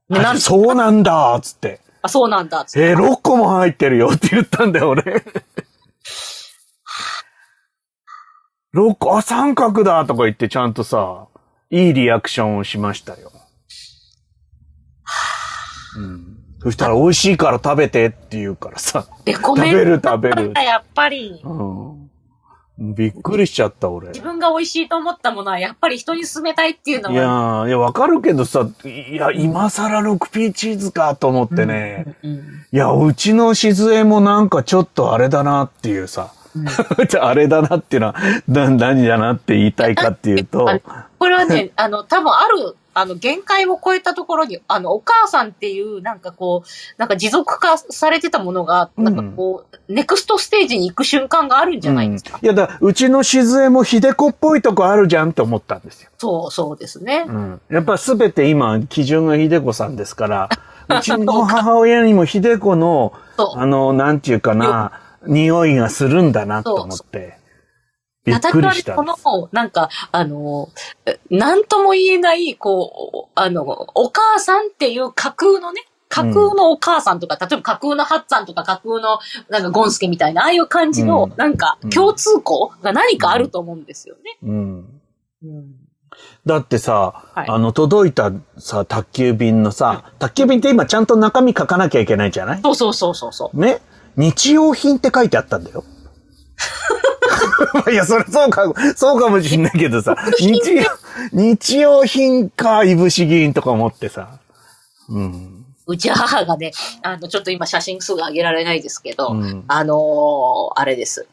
[0.09, 1.79] ね、なそうなんだっつって。
[2.01, 2.65] あ、そうなんだ。
[2.65, 5.03] つってえー、6個も入ってるよって言ったんだよ、俺。
[8.73, 11.27] 6個、あ、三角だとか言ってちゃんとさ、
[11.69, 13.31] いいリアクションをしましたよ。
[15.97, 16.37] うん。
[16.61, 19.07] そしたら美味しいから食べてって言うからさ。
[19.25, 20.53] レコメン食べる食べる。
[20.55, 21.98] やっぱり、うん。
[22.79, 24.07] びっくりしちゃった、俺。
[24.07, 32.15] 自分が美味しいと思ったものは、やっぱり人に勧めたいっていうのいやいや、わかるけどさ、いや、今更 6P チーズかと思ってね。
[32.23, 32.39] うん
[32.71, 36.31] いや、うちの静江もなんかちょっとあれだなっていうさ。
[37.09, 38.15] じゃああれだなっていうのは、
[38.47, 40.79] な何だなって言いたいかっていうと、あ
[41.17, 52.39] これはね、あの、多分ある、あの、限界を超えたところに、あの、お母さんっていう、なんかこう、なんか持続化されてたものが、なんかこう、ネクストステージに行く瞬間があるんじゃないですか。
[52.41, 56.09] うんいや、だうちの静江も秀子っぽいとこあるじゃんって思ったんですよ。
[56.17, 57.25] そう、そうですね。
[57.27, 57.61] うん。
[57.69, 60.49] やっぱすべて今、基準が秀子さんですから、
[60.89, 64.91] うちの母親にも秀子の、そうあの、なんていうかな、
[65.25, 67.38] 匂いがするんだなと思って、
[68.29, 69.03] ナタリアこ。
[69.03, 70.69] の、なんか、あの、
[71.05, 73.63] えなんとも言えない、こう、あの、
[73.95, 79.19] お母さんっていう架空のね、架空のお母さんとか、例えば架空のハッツァンとか架空の
[79.49, 84.37] なんかゴンスケみたいな、ああいう感じの、うんなんかうん共通項が何かあると思うんですよね。
[84.43, 85.01] うん。
[85.43, 85.75] うん
[86.45, 92.61] だってさ、はいあの、届いたさ、宅急便のさ、宅急便って今ちゃんと中身書かなきゃいけないじゃない？
[92.63, 93.57] そうそうそうそうそう。
[93.59, 93.79] ね？
[94.17, 95.83] 日用品って書いてあったんだよ。
[97.91, 100.83] いや、それそうか、そうかもしんないけどさ、 日用、
[101.31, 104.39] 日用品か、いぶし銀とか思ってさ。
[105.09, 105.65] うん。
[105.87, 111.27] うち母がね、あの、ちょっと今写真すぐ上げられないですけど、うんあのーあれです。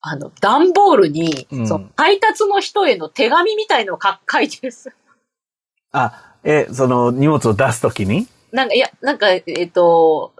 [0.00, 4.92] あの、段ボールに、うんその配達の人への手紙みたいのを書 書いてるんです。
[5.92, 8.26] あ、え、その荷物を出すときに？
[8.50, 10.32] なんか、いや、なんか、えっ、と、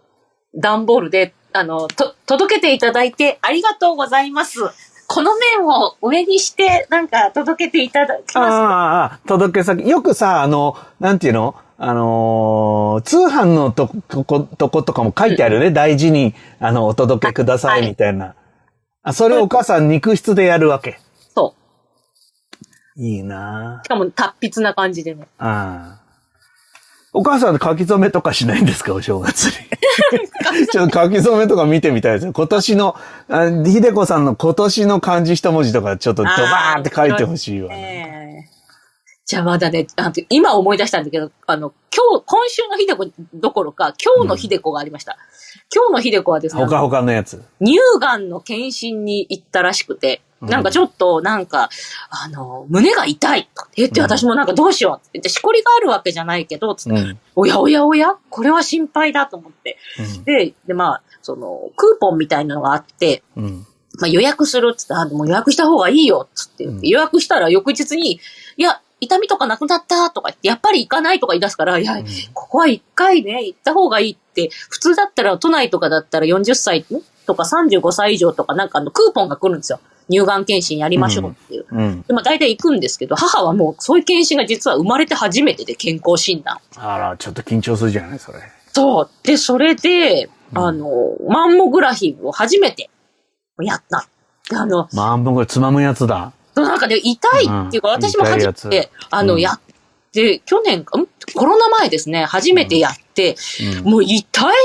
[0.55, 4.61] 段ボールで、あの、と、届けていただいてありがとうございます。
[5.13, 8.55] この面を上にして、なんか、届けていただきあます。
[8.55, 9.87] あ、ああ届け先。
[9.87, 11.55] よくさ、あの、なんていうの？
[11.77, 15.71] あのー通販のととこ、とことかも書いてあるよね。
[15.71, 18.37] 大事に、あの、お届けくださはいいみたいな。
[19.03, 20.99] あ、それをお母さん肉質でやるわけ。
[21.35, 21.55] そ
[22.97, 23.85] いいなう。
[23.85, 25.27] しかも、達筆な感じでね。
[25.39, 26.02] あああ。
[27.13, 28.95] お母さん書き初めとかしないんですか？
[28.95, 29.53] お正月に。
[30.73, 32.33] ちょっと書き初めとか見てみたいですよ。
[32.33, 32.97] 今年の、
[33.29, 38.07] あひでこさんの今年の漢字一文字とかちょっとドバーって書いてほしいわ、ね。
[38.07, 38.23] ええ
[39.25, 45.17] じゃあまだね、あと今思い出したんだけど、あの、今日、今週のひでこどころか、今日のひでこがありました。
[45.75, 47.43] 今日のひでこはですね、ほかほかのやつ。
[47.65, 51.70] 乳がんの検診に行ったらしくて、なんかちょっと、なんか、
[52.11, 57.18] あの、胸が痛いと言って、うん私もなんかどうしようって言って、しこりがあるわけじじゃないけど、つって、うん。
[57.36, 58.16] おやおやおや？
[58.30, 59.78] これは心配だと思って。
[59.99, 63.66] うんで、で、まあ、その、クーポンみたいなのがあって、うん。
[64.01, 68.20] まあ予約するっつって、あ、もう予約した方がいいよ、つって言って、うん予約したら翌日に、
[68.57, 76.84] いや、痛みとかなくなったとか言って、やっぱり行かないとか言い出すから、いや、うんここは一回ね、行った方がいいって、普通だったら都内とかだったら40歳
[77.26, 79.80] とか35歳以上とかなんかあのクーポンが来るんですよ。
[80.11, 81.67] 乳がん検診やりましょうっていう。
[81.71, 82.03] うん。
[82.03, 86.59] で、まあ大体行くんですけど、母はもうそういう検診が実は生まれて初めてで健康診断。
[86.77, 88.39] あら、ちょっと緊張するじゃないそれ。
[88.73, 89.11] そう。
[89.23, 90.89] で、それで、うんあの、
[91.29, 92.91] マンモグラフィーを初めて
[93.61, 94.07] やった。
[94.51, 96.33] であの、まあ、僕はつまむやつだ。
[96.55, 99.61] なんかね、痛いっていうか、うん私も初めて、あの、うんやっ
[100.13, 100.85] て、去年、ん？
[100.85, 103.02] コロナ前ですね、初めてやって、
[103.79, 104.19] うんもう痛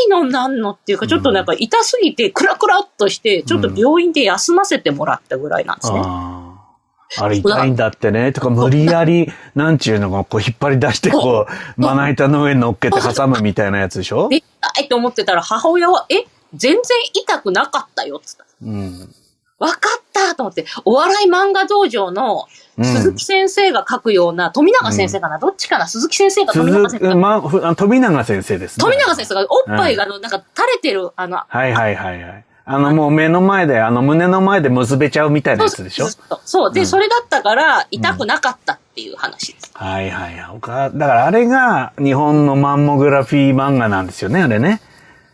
[0.06, 6.00] いのなんのっていうか、ちょっとなんか痛すぎて、クラクラっとして、ちょっと病院で休ませてもらったぐらいなんですね。
[6.04, 7.24] ああ。
[7.24, 8.34] あれ痛いんだってね。
[8.34, 14.28] とか、無理やり、なんちゅうのが、こう引っ張り出して、こう、まな板の上に乗っけて挟むみたいなやつでしょ？
[14.28, 16.82] で痛いと思ってたら、母親は、え、全然
[17.14, 18.46] 痛くなかったよ、つった。
[18.62, 19.14] うん。
[19.60, 22.46] わかったと思って、お笑い漫画道場の
[22.78, 27.06] うん鈴木先生が書くような、富永先生かな、どっちかな鈴木先生か富永先生か。
[27.12, 28.84] 鈴ま、ふあ富永先生ですね。
[28.84, 32.44] 富永先生がおっぱいが、あの、なんか垂れてる、あの、はいはいはいはい。
[32.66, 36.08] あの、もう目の前で、あの、胸の前で結べちゃうみたいなやつでしょ？
[36.46, 36.74] そう。
[36.74, 39.72] で、うんそれだったから、痛くなかったっていう話です。
[39.74, 40.54] はいはいは
[40.92, 40.98] い。
[40.98, 44.82] だからあれが日本のマンモグラフィー漫画なんですよね、あれね。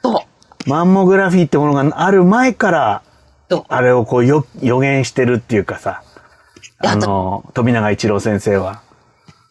[0.01, 0.24] そ
[0.65, 0.69] う。
[0.69, 3.01] マンモグラフィーってものがある前から、
[3.67, 6.03] あれをこうよ予言してるっていうかさ、
[6.81, 8.81] であの、富永一郎先生は。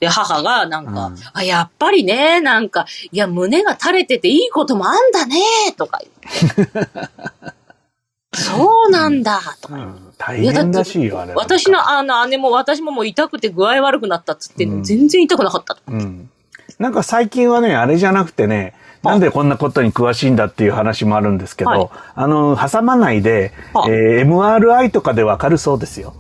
[0.01, 5.37] で、母がなんか、うんあ、やっぱりね、なんか、いや、胸が垂れてていいこともあんだね、
[5.77, 6.01] とか
[6.35, 6.81] 言って。
[8.35, 10.03] そうなんだ、とか言って。
[10.19, 11.35] 大変らしいよ、あれ。
[11.35, 15.83] 私のあの姉も私ももう痛くて具合悪くなったっつって、うん全然痛くなかったと。
[15.87, 16.31] うん。
[16.79, 26.15] なんか最近はね、あれじゃなくてね、なんでこんなことに詳しいんだっていう話もあるんですけど、はいあの、挟まないで、はあえー MRI とかでわかるそうですよ。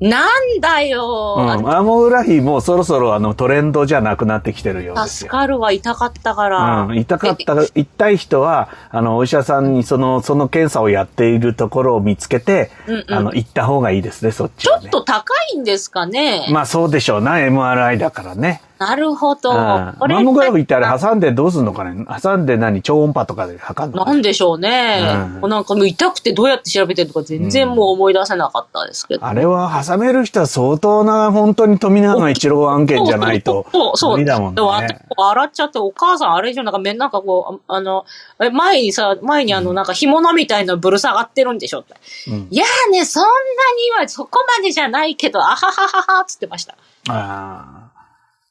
[0.00, 1.62] なんだよ、うん。
[1.62, 5.28] マンモグラフィーもそろそろあのトレンドじゃなくなってきてるようですよ。
[5.28, 6.82] 助かるわ、痛かったから。
[6.82, 14.88] うん、痛かった、痛い人は、あの、お医者さんにその、その検査をやっているところを見つけて、うんうんあの、行った方がいいですね、そっちちょはね。
[14.88, 16.48] っと高いんですかね。
[16.50, 18.62] まあそうでしょうな、MRI だからね。
[18.86, 19.50] なるほど。
[19.50, 19.56] うん。
[19.56, 22.04] マこれンモグラフってあれ挟んでどうすんのかね？
[22.22, 22.82] 挟んで何？
[22.82, 25.02] 超音波とかで測るのなんでしょうね。
[25.42, 29.24] うんなんかもう痛くてどうやって調べてるのか全然もう思い出せなかったですけど。
[29.26, 34.12] あれは挟める人は相当な、本当に富永一郎案件じゃないとそう、そう。
[34.12, 35.00] 無理だもんでも私ね。
[35.16, 38.04] 洗っちゃって、お母さんあれ以上なんかめ、なんかこう、ああの、
[38.42, 41.94] え前にさ、前にあの、なんか干物みたいなぶる下がってるんでしょって。
[42.28, 46.74] うんいやーね、そんなにはそこまでじゃないけど、あはははは、つってました。
[47.08, 47.83] ああ。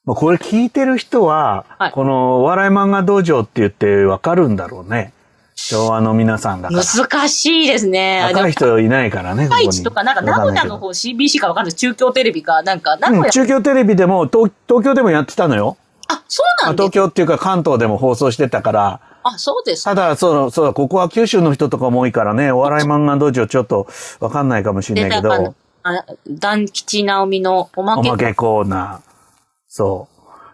[0.06, 5.12] まあこれ聞いてる人は、はいこのお笑い漫画道場って言ってわかるんだろうね。
[5.56, 6.82] 昭和の皆さんだから。
[6.82, 8.22] 難しいですね。
[8.32, 9.66] 若い人いないからね、ここに。
[9.68, 11.74] 愛知とか、なんか名古屋の方 CBC かわかんない。
[11.74, 13.30] 中京テレビか、なんか、名うん、古屋。
[13.30, 15.76] 中京テレビでも東、東京でもやってたのよ。
[16.08, 19.84] あ、そうなんです東京っていうか関東でも放送してたから、あ、そうです。
[19.84, 23.86] ただ、そう、そう、ここは九州の人とかも多いからね、お笑い漫画道場ちょっと
[24.20, 28.08] わかんないかもしれないけでど、あ団吉直美のおまけ。
[28.10, 29.13] おまけコーナー。
[29.76, 30.06] そ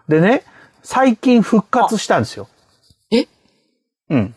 [0.07, 0.11] う。
[0.11, 0.43] でね、
[0.81, 2.47] 最近復活したんですよ。
[3.11, 3.27] え？
[4.09, 4.33] うん。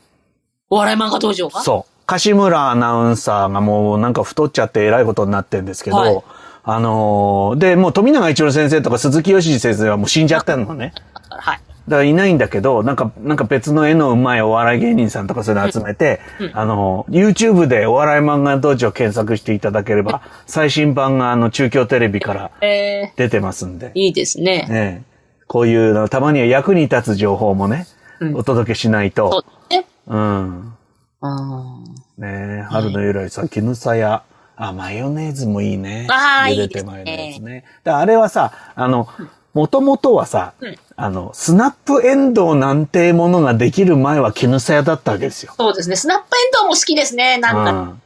[0.68, 1.62] お笑い漫画道場が？
[1.62, 1.92] そう。
[2.04, 6.22] 柏村アナウンサーがもうなんか太っちゃって偉いことになってるんですけど、はい
[6.64, 10.92] あのーで、もう富永一郎先生とか鈴木よしじ先生はもう死んじゃってんのね。
[11.30, 11.60] はい。
[11.88, 16.20] だからいないんだけど、なんか、なんか別の絵の上手いお笑い芸人さんとかそういうの集めて、
[16.52, 24.66] あの、YouTube でお笑い漫画道場検索していただければ、最新版があの中京テレビからえ出てますんで、ー、いいですね。
[24.70, 25.14] ええ
[25.46, 27.86] こういうの、たまには役に立つ情報もね、
[28.20, 29.86] うんお届けしないそうと、ね。
[30.06, 30.74] うん。
[31.20, 31.84] うん。
[32.16, 34.22] ねえ、春の由来さ、絹さや、
[34.56, 36.06] あ、マヨネーズもいいね。
[36.10, 37.64] あー茹でてマヨネーズね。
[37.82, 39.08] だあれはさ、あの、
[39.54, 45.52] もともとはさ、うんあの、スナップエンドウなんてものができる前は絹さやだったわけですよ。
[45.56, 45.96] そうですね。
[45.96, 47.38] スナップエンドウも好きですね。
[47.38, 48.02] なんか、うん。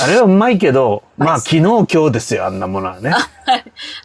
[0.00, 3.12] あれはうまいけど、まあ昨日今日ですよ、あんなものはね。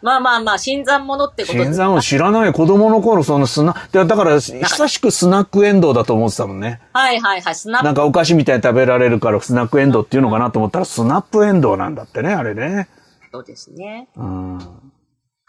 [0.02, 6.82] まあまあまあ、新参者ってことで新参を知らない子供の頃、そのスナ、でだから、久しくスナックエンドウだと思ってたもんね。
[6.94, 7.56] はいはいはい。
[7.56, 12.90] スナップなんかお菓子みたいに食べられるからスナックエンドウっていうのかなと思ったら、スナップエンドウなんだってね、あれね。
[13.32, 14.08] そうですね。
[14.16, 14.60] うん。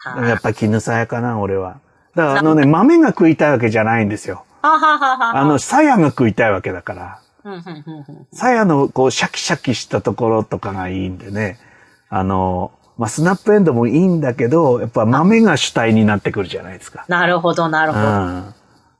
[0.03, 1.79] はいやっぱ絹さやかな、俺は。
[2.15, 4.43] だからあのね、豆が食いたいわけじゃないんですよ。
[4.63, 7.19] あの、鞘が食いたいわけだから。
[8.33, 11.59] 鞘のこう、シャキシャキしたところとかがいいんでね。
[12.09, 17.05] あの、まあ、スナップエンドウもいいんだけど、やっぱ豆が主体になってくるじゃないですか。
[17.07, 18.05] なるほど、なるうほど。
[18.07, 18.53] ん。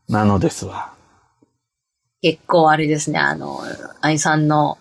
[0.09, 0.91] なのですわ。
[2.21, 3.61] 結構あれですね、あの、
[4.01, 4.77] 愛さんの、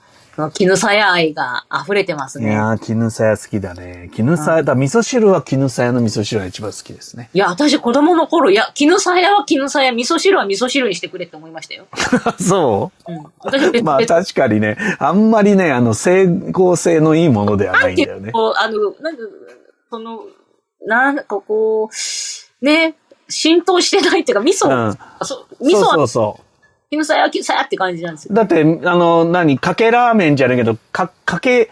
[0.53, 2.51] 絹さや愛が溢れてますね。
[2.51, 4.11] いやー、絹さや好きだね。
[4.14, 7.31] 絹さや、だ味噌汁は絹さやの味噌汁が一番好きですね。
[7.35, 11.87] いや、私子供の頃、いや、絹さやは絹さや、味噌汁は味噌汁にしてくれって思いましたよ。
[12.41, 13.12] そう？
[13.12, 13.24] ん。
[13.41, 18.33] 私 まあ別確かにね、あんまりね、あの、整合性のいいものではないんだよね。
[18.33, 19.22] こう、あの、なんか、
[19.91, 20.20] その、
[20.87, 22.95] なんかこう、ね、
[23.28, 26.43] 浸透してないっていうか、味噌、うんそう味噌そうそう
[26.91, 28.32] 絹さや、絹さやって感じなんですよ。
[28.32, 28.34] う。
[28.34, 31.70] だって、あの、何、かけラーメンじゃないけど、か、かけ、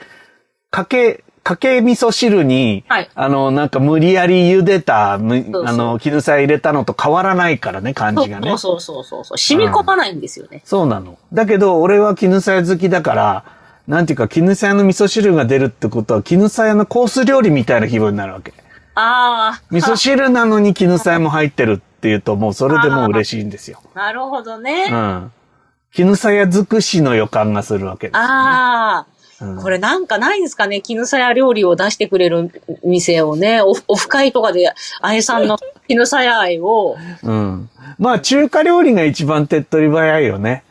[0.70, 8.56] かけ、かけ味噌汁に、はいあの、なんか無理やり茹でた、あの、絹さや入れたのと変わらないからね、感じがね。
[8.58, 9.38] そうそうそうそう。
[9.38, 10.62] 染み込まないんですよね。
[10.64, 11.18] そうなの。
[11.32, 13.44] だけど、俺は絹さや好きだから、
[13.88, 18.52] なんていうか、絹さやの味噌汁が出るってことは、絹さやのコース料理みたいな気分になるわけ。
[19.00, 23.80] あ味噌汁なのに絹さやも入ってるっていうと、もうそれでもう嬉しいんですよ。
[23.94, 24.90] あ、なるほどうね。
[24.90, 25.32] ん。
[25.92, 28.20] 絹さや尽くしの予感がするわけです、ね。
[28.20, 29.06] ああ。
[29.10, 29.18] うん
[29.62, 30.80] これなんかないんですかね？
[30.80, 32.50] 絹さや料理を出してくれる
[32.82, 34.68] 店をね、オフオフ会とかで、
[35.00, 37.70] あえさんの絹さや愛を、うん。
[38.00, 40.64] まあ、中華料理が一番手っ取り早いよね。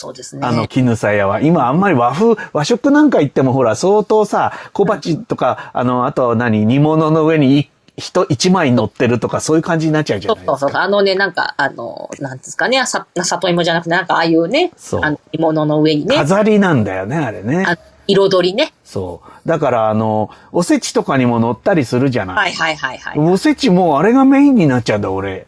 [0.00, 0.46] そうですね。
[0.46, 1.42] あの、絹さやは。
[1.42, 10.52] 今あんまり和風、和食なんか行ってもほら、相当さ、小鉢とか、あの、あとは何、煮物の上にい人一枚乗ってるとかそういう感じになっちゃうじゃないですか。
[10.52, 10.80] そうそうそう。
[10.80, 17.66] あのね、なんか、あの、なんですかね、さ、里芋じゃなくて、なんかああいうねそう、あの、煮物の上にね、飾りなんだよね、あれね。
[17.68, 17.76] あ
[18.06, 18.72] 彩りね。
[18.84, 19.48] そう。
[19.48, 22.36] だから、あの、おせちとかにも乗ったりするじゃない。
[22.36, 23.18] はいはいはいはい。
[23.18, 25.46] おせちもうあれがメインになっちゃうんだ、俺。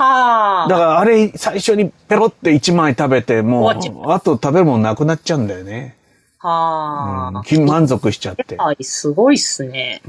[0.00, 0.68] はあ。
[0.68, 3.70] だからあれ最初にペロって一枚食べて、もう、
[4.12, 5.96] あと食べるものなくなっちゃうんだよね。
[6.38, 7.38] はあ。
[7.38, 8.56] うんき満足しちゃって。
[8.56, 10.02] はい、すごいっすね。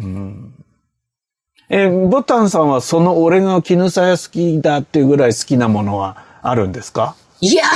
[1.69, 7.15] えーボタンさんはその俺が絹さや好きだっていうぐらい好きなものはあるんですか？
[7.41, 7.67] いやー、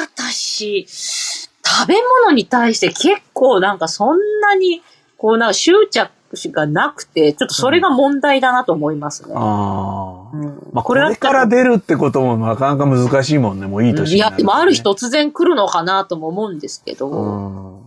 [0.00, 4.82] 私、食べ物に対して結構なんかそんなに、
[5.16, 6.10] こうなんか執着
[6.52, 9.34] がなくて、ちょっとそれが問題だなと思いますね。
[9.36, 10.36] ああ。
[10.36, 13.66] うんまあ、これから出るってこともなかなか難しいもんね。
[13.66, 17.08] もういい年いや、でもある日突然来るのかなとも思うんですけど。
[17.08, 17.78] うん。
[17.78, 17.84] うん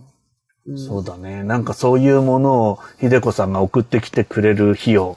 [0.76, 1.44] そうだね。
[1.44, 5.16] なんかそういうものを、秀子さんが送ってきてくれる日を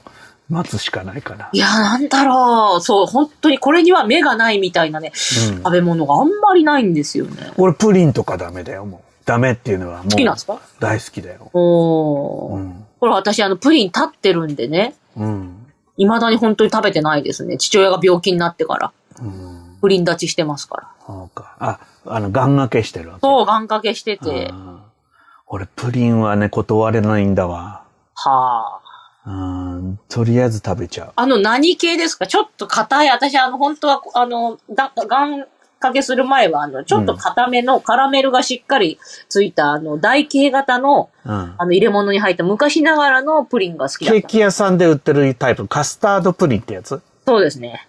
[0.49, 1.49] 待つしかないかな。
[1.51, 2.81] いや、なんだろう。
[2.81, 5.11] そう、本当にこれには目がないみたいなね、
[5.51, 7.51] うん食べ物があんまりないんですよね。
[7.57, 9.25] 俺プリンとかダメだよ、もう。
[9.25, 10.11] ダメっていうのはもう。
[10.11, 10.57] 好きなんですか？
[10.79, 11.49] 大好きだよ。
[11.53, 12.57] おー。
[12.57, 12.85] うん。
[13.01, 15.65] これ私、あの、プリン立ってるんでね、うん。
[15.97, 17.57] 未だに本当に食べてないですね。
[17.57, 18.93] 父親が病気になってから。
[19.19, 19.77] うん。
[19.81, 20.87] プリン立ちしてますから。
[21.07, 21.55] そうか。
[21.59, 23.21] あ、あの、願掛けしてるわけ。
[23.21, 24.53] そう、願掛けしてて。
[25.47, 27.83] 俺、プリンはね、断れないんだわ。
[28.13, 28.79] はあ。
[29.25, 29.99] うん。
[30.07, 31.13] とりあえず食べちゃう。
[31.15, 32.27] あの、何系ですか？
[32.27, 33.09] ちょっと硬い。
[33.09, 35.47] 私、あの、本当は、あの、だ、願
[35.81, 41.31] 掛けする前は、あの、ちょっと硬めのカラメルがしっかりついた、あの、台形型の、うん。
[41.57, 44.11] あの、入れ物に入った昔ながらのプリンが好きだ。
[44.11, 47.01] ケーキ屋さんで売ってるタイプ、カスタードプリンってやつ？
[47.25, 47.87] そうですね。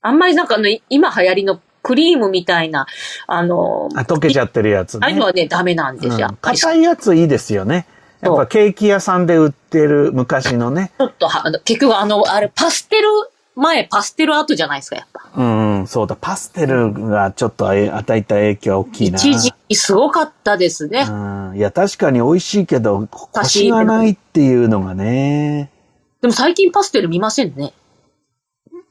[0.00, 2.86] あんまりなんかあの、い今流行りのクリームみたいな、
[3.26, 5.00] あの、あ、溶けちゃってるやつね。
[5.02, 6.18] ああいうのはね、ダメなんですよ。
[6.20, 7.86] やうんいやついいですよね。
[8.20, 10.92] やっぱケーキ屋さんで売ってる昔のね。
[11.00, 13.08] ょっとは、あの結局あの、あれ、パステル、
[13.54, 15.30] 前パステルアートじゃないですか、やっぱ。
[15.36, 16.16] うん、うんそうだ。
[16.18, 19.18] パステルがちょっと与えた影響は大きいな。
[19.18, 21.06] 一時期すごかったですね。
[21.08, 21.12] う
[21.52, 21.56] ん。
[21.56, 25.70] いや、確かに美味しいけど、こコシがないっていうのがね。
[26.20, 27.72] でも最近パステル見ませんね。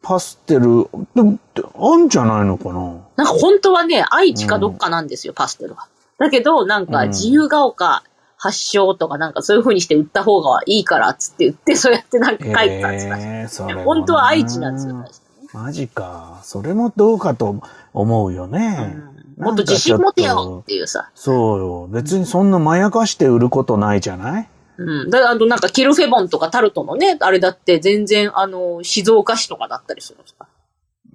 [0.02, 1.40] パステル、でも、
[1.76, 5.88] あんじゃないのかななんか本当はね、愛知かどっかなんですよ、パステルは。
[6.18, 8.04] だけど、なんかうん自由が丘
[8.44, 15.06] 発祥とかなんかそういう風にして売った方がいいからっつって言って、そうやってなんか書いてたんですか、えーそれもな本当は愛知なんですよ。
[15.54, 16.40] マジか。
[16.44, 17.62] それもどうかと
[17.94, 18.94] 思うよね。
[19.06, 21.10] うんもっと自信持てよっていうさ。
[21.16, 21.88] そうよ。
[21.88, 24.50] 別にそんなまやかして売ることないじゃない？
[24.78, 25.10] うん。
[25.10, 30.48] だあとなんかキルフェボンとかタルトのね、あれだって全然あの、静岡市とかだったりするんですか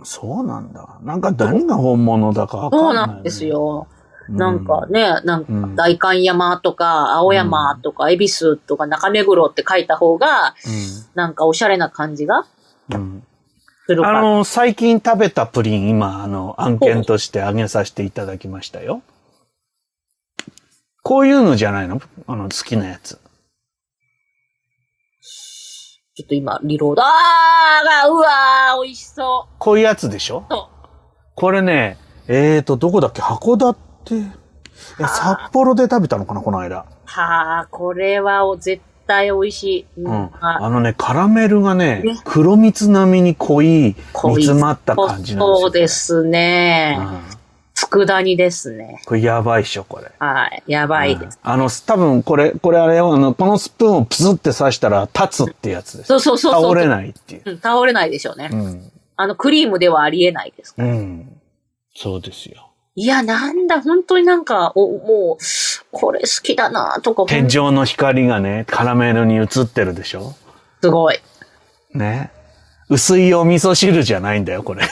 [0.02, 0.98] そうなんだ。
[1.02, 3.46] なんか何が本物だかわかんない、そうなんです。
[3.46, 3.86] よ。
[4.28, 10.54] うんなんかね、なんかうん大観山とか青山とか恵比寿とか中目黒って書いた方が、
[11.14, 12.44] なんかおしゃれな感じが。
[13.86, 14.06] する。
[14.06, 19.02] あの、最近食べたプリン、今、あの、案件としてあげさせていただきましたよ。
[21.02, 22.02] こういうのじゃないの？
[22.26, 23.20] あの、好きなやつ。
[26.16, 27.02] ちょっと今、リロード。
[27.02, 29.54] あーうわー美味しそう。
[29.58, 30.46] こういうやつでしょ？
[30.50, 30.88] そう。
[31.36, 33.22] これね、えーと、どこだっけ？
[33.22, 33.85] 函館。
[34.14, 36.84] え、札幌で食べたのかなこの間。
[37.04, 39.86] はあ、これは絶対美味しい。
[40.02, 40.30] ううん。
[40.40, 45.56] ああのね、カラメルがねね、黒蜜並みに濃い、濃い煮詰まった感じなんですよ。
[45.58, 46.98] そうですね。
[47.30, 47.36] うん
[47.90, 49.02] 佃煮ですね。
[49.04, 50.10] これやばいっしょ、これ。
[50.18, 50.62] はい。
[50.66, 51.38] やばいです。
[51.44, 56.08] うんあの、多分これ、これあれよ、あの、このスプーンをプスって刺したら立つってやつです。
[56.08, 56.62] そうそうそうそう。
[56.62, 57.42] 倒れないっていう。
[57.44, 58.48] うん、倒れないでしょうね。
[58.50, 58.90] うん。
[59.16, 60.88] あの、クリームではありえないですから。
[60.88, 61.40] うん。
[61.94, 62.70] そうですよ。
[62.98, 65.44] いや、なんだ、本当になんか、お、もう、
[65.92, 70.34] これ好きだなとか、天井の光がね、カラメルに映ってるでしょ？
[70.80, 71.18] すごい。
[71.92, 72.30] ね？
[72.88, 74.84] 薄いお味噌汁じゃないんだよ、これ。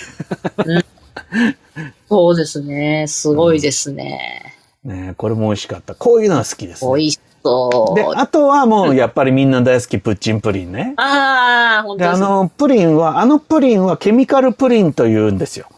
[2.10, 3.06] そうですね。
[3.08, 4.54] すごいですね。
[4.84, 5.94] ねこれも美味しかった。
[5.94, 6.92] こういうのは好きです、ね。
[6.94, 7.98] 美味しそう。
[7.98, 10.92] で、あとはもうやっぱりみんな大好きプッチンプリンね。
[10.98, 15.68] ああ、本当で、あの、プリンは、あのプリンはケミカルプリンと言うんですよ。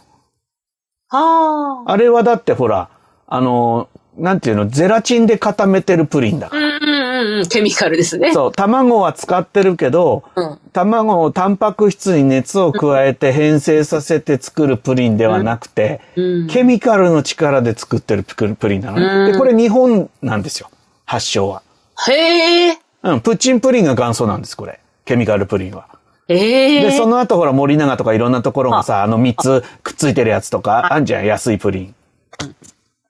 [1.17, 1.93] はあ。
[1.93, 2.89] あれはだってほら、
[3.27, 6.63] あの、なんていうの、ゼラチンで固めてるプリンだから。
[6.63, 8.33] うんうんうんうん、ケミカルですね。
[8.33, 10.59] そう、卵は使ってるけど、うん。
[10.73, 16.47] 卵をタンパク質に熱を加えて変性させて作るプリンではなくて、うん。
[16.47, 19.07] ケミカルの力で作ってるププリンなのね。
[19.07, 20.71] うんで、これ日本なんですよ。
[21.05, 21.63] 発祥は。
[22.09, 22.79] へえ。
[23.03, 24.81] うん、プッチンプリンが元祖なんです、これ。
[25.05, 25.87] ケミカルプリンは。
[26.29, 26.83] へえ。
[26.83, 31.95] で、その後ほら森永とかいろんなところがさ、あの3つくっついてるやつとか、あんじゃん、安いプリン。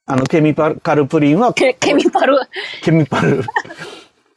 [0.07, 2.39] あのケミカルプリンは、ケケミカル。
[2.83, 3.43] ケミカル、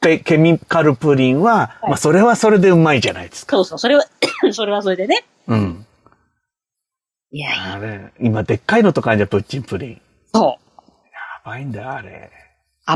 [0.00, 3.56] ケケミカルプリンは、はいまあそれはそれでうまいじゃないですか。
[3.56, 4.04] そうそう、それは、
[4.52, 5.24] それはそれでね。
[5.46, 5.86] うん。
[7.32, 9.90] いやいや、あれ、今でっかいのとかあるじゃん、プッチンプリン。
[9.92, 9.96] や
[10.34, 10.58] そ
[11.44, 11.48] う。
[11.48, 12.30] ばいんだよ、あれ。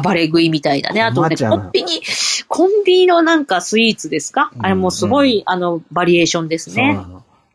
[0.00, 1.02] 暴れ食いみたいなね。
[1.02, 2.02] あとね、コンビニ、
[2.48, 6.98] コンビニのなんかスイーツですか、あれもうすごい、あの、バリエーションですね。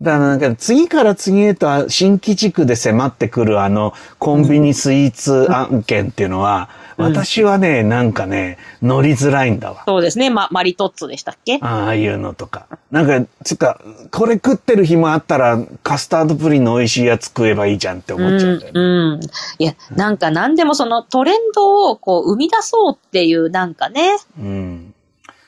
[0.02, 6.70] だからなんか次から次へと新規地区で迫ってくるあのコンビニスイーツ案件っていうのは、
[7.00, 9.84] 私はね、なんかね、乗りづらいんだわ。
[9.88, 10.30] そうですね。
[10.30, 11.60] ま、マリトッツォでしたっけ？
[11.62, 12.68] ああいうのとか。
[12.92, 13.82] なんか、つうか、
[14.12, 18.80] これ食ってる暇あったらカスタードプリンの美味しいやつ食えばいいじゃんって思っちゃうんだよね。
[18.80, 19.20] うん、うん。
[19.60, 24.94] いや、なんか何でもそのトレンドをこう生み出そうっていうなんかね、うん。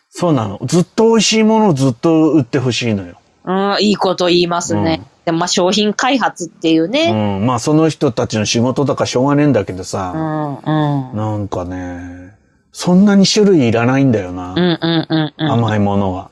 [0.09, 0.59] そうなの。
[0.65, 3.17] ずっと美味しいものをずっと売ってほしいのよ。
[3.43, 5.01] うん、いいこと言いますね。
[5.25, 7.11] でもまあ商品開発っていううね。
[7.39, 7.45] ん。
[7.45, 10.59] まあその人たちの仕事だからしょうがねえんだけどうさ、ん、
[11.11, 11.17] うん。
[11.17, 12.35] なんかね、
[12.71, 14.53] そんなに種類いらないんだよな。
[14.53, 15.51] うん、うん、うん、うん。
[15.51, 16.31] 甘いものは。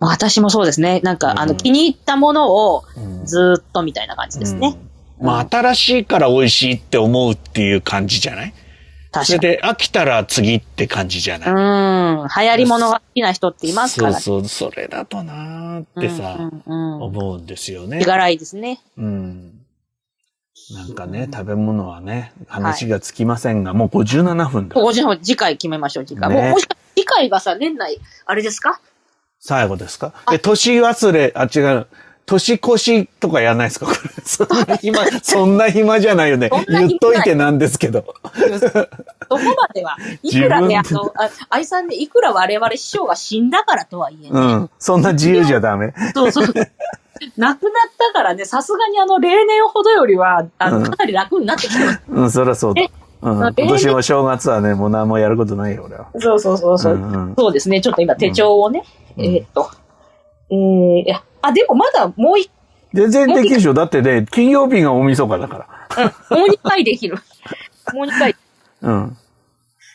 [0.00, 1.00] まあ私もそうですね。
[1.04, 4.76] なんか、あの、うん気に入ったものをうんずーっとみたいな感じですね。
[5.20, 8.54] うんまあ新しいから美味しいって思うっていう感じじゃない？
[9.12, 9.40] そ確かに。
[9.40, 12.28] れで飽きたら次って感じじゃない、うん。
[12.28, 14.20] 流行り物が好きな人っていますからね。
[14.20, 17.02] そうそう、それだとなーってさ、うんうんうん。
[17.02, 18.04] 思うんですよね手。
[18.06, 18.80] 柄いいですね。
[18.96, 19.58] うん。
[20.74, 24.74] なんかね、食べ物はね、話がつきませんが、もう57分だ。
[24.74, 26.30] ここじゃ次回決めましょう、次回。
[26.30, 28.80] ねもうもしか次回がさ、年内、あれですか？
[29.40, 30.14] 最後ですか？
[30.32, 31.86] え、年忘れ、あ、違う。
[32.26, 33.86] 年越しとかやんないですか？
[33.86, 33.98] これ。
[34.24, 38.04] そんな暇、 そんな暇じゃないよね言っといてなんですけど。
[38.24, 38.86] そこ
[39.28, 39.96] までは。
[40.22, 44.30] いくらね、あの、あ愛さんね、いくら我々師匠が死んだからとはいえね。
[44.32, 44.70] うん。
[44.78, 45.92] そんな自由じゃダメ。
[46.14, 46.46] そうそう。
[47.36, 52.00] 亡くなったからね、さすがにあの、例年ほどよりは、あの、うんかなり楽になってきてます。
[52.08, 52.90] うん、そりゃそうだえ。
[53.22, 53.38] うん。
[53.38, 56.06] まあ今年も正月はね、もう何もやることないよ、俺は。
[56.18, 56.94] そうそうそうそう。
[56.94, 58.84] うんうんそうですね、ちょっと今手帳をね、
[59.16, 59.70] うんえーっと、
[60.50, 62.50] えー、いや、あ、でもまだもう一、
[62.94, 63.74] 全然できるでしょ。
[63.74, 65.66] だってね、金曜日が大晦日だか
[65.96, 66.10] ら。
[66.30, 67.16] うん、もう二回できる。
[67.94, 68.36] もう二回。
[68.82, 69.16] うん。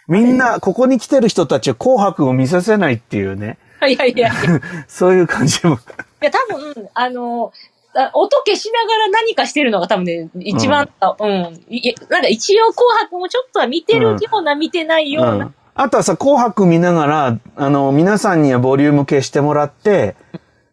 [0.08, 3.58] みんな、ここに来てる人たちは紅白を見させないっていうね。
[3.82, 4.30] いやいやいや。
[4.30, 4.34] い
[4.88, 5.80] そういう感じも。
[6.22, 7.52] や、多分、あの、
[7.96, 11.64] あ音消しながら何かしてるのが多分ね、一番、あうん。
[11.70, 15.32] いなんか一応紅白もちょっとは見てるような、見てないような。
[15.32, 15.56] うん。
[15.76, 20.16] あとはさ、紅白見ながら、あの、皆さんにはボリューム消してもらって、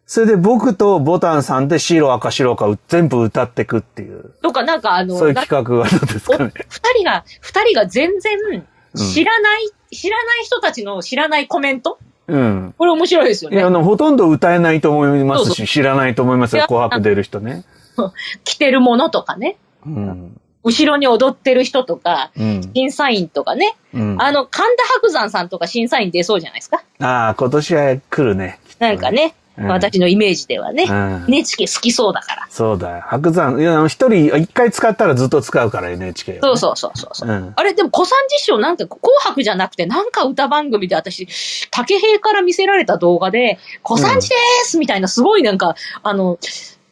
[0.07, 6.51] それで僕とボタンさんで白赤白赤を全部歌ってくっていう、とか、なんかあの、そういうな企画はどうですおかね。
[6.69, 8.37] 二人が、二人が全然
[8.95, 11.97] 知らない、知らない人たちの知らないコメント？
[12.27, 12.75] うん。
[12.77, 13.69] これ面白いですよねいや、あ。
[13.69, 17.63] の、ほとんど歌えないと思いますそうし、知らないと思いますよ、紅白出る人ね。
[18.43, 19.57] 着てるものとかね。
[19.85, 20.39] うん。
[20.63, 22.71] 後ろに踊ってる人とか、うん。
[22.75, 23.75] 審査員とかね。
[23.93, 24.17] うん。
[24.19, 26.83] あの、神田伯山さんとか審査員出そうじゃないですか。
[26.99, 28.59] ああ、今年は来るね。
[28.79, 30.83] なんかね、うん私のイメージではね。
[30.83, 31.25] うん。
[31.27, 32.47] NHK 好きそうだから。
[32.49, 33.03] そうだよ。
[33.05, 41.27] 白山、いや、一人、一回使ったらずっと使うから NHK はね、そうそうそうそうそう、うんあれ、でも、古参実証なんか、紅白じゃなくて、なんか歌番組で私、
[41.71, 46.37] 竹平から見せられた動画で、古参地でーすみたいな、すごいなんか、あの、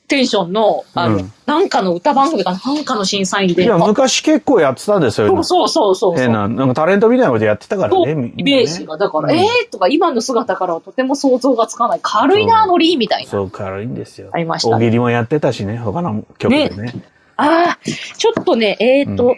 [0.07, 3.63] テンションの、あの、うんなんかの歌番組かなんかの審査員で。
[3.63, 5.27] いや、あ昔結構やってたんですよ。
[5.27, 6.17] そうそうそうそう。
[6.17, 8.33] 変な、なんかタレントみたいなことやってたからね。
[8.37, 11.99] イメージが、だから、うんえーとか、今の姿からはとても想像がつかない。
[12.01, 13.29] 軽いな、ノリみたいな。
[13.29, 14.29] そう、軽いんですよ。
[14.31, 16.93] ありましたね大喜利もやってたしね、他の曲でね。
[17.35, 17.79] ああ、
[18.17, 19.35] ちょっとね、えーと、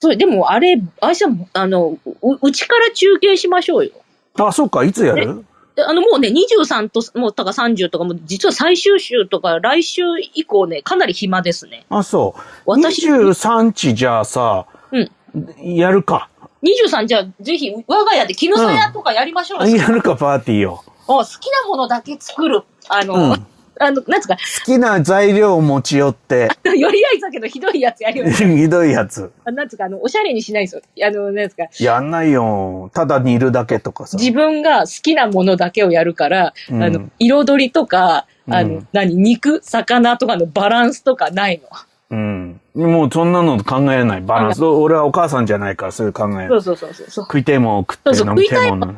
[0.00, 3.90] そう、でも、あれ、あいさん、あの、う、うちから中継しましょうよ。
[4.38, 5.44] あ、そっか、いつやる？
[5.78, 10.02] であの、もうね、23と、もう、とか30とかも、実は最終週とか、来週
[10.34, 11.86] 以降ね、かなり暇ですね。
[11.88, 12.40] あ、そう。
[12.66, 15.76] 私23日じゃあさ、うん。
[15.76, 16.30] やるか。
[16.64, 19.76] 23じゃあ、ぜひ、我が家で絹さやとかやりましょうよ。
[19.76, 20.82] やるか、パーティーを。
[21.06, 22.64] もう好きなものだけ作る。
[22.88, 23.46] あの、うん
[23.80, 28.44] あの、なんつうか、好きな材料を持ち寄って、 よりあいだけどひどいやつやります。
[28.44, 29.30] ひどいやつ。
[29.44, 30.82] あなんつうか、あの、おしゃれにしないんですよ。
[31.06, 32.90] あの、なんつうか、やんないよ。
[32.94, 34.16] ただ煮るだけとかさ。
[34.18, 41.68] 自分が好きなものだけをやるから、うんあの、彩りとか、あの、うん何、肉、魚とかのバランスとかないの。
[42.10, 42.60] うん。
[42.74, 44.20] もうそんなの考えない。
[44.22, 44.64] バランス。
[44.64, 46.48] 俺はお母さんじゃないから、そういう考え。
[46.48, 47.24] そうそうそうそうそう。
[47.24, 48.94] 食いてえも食ってそうそう飲みてえも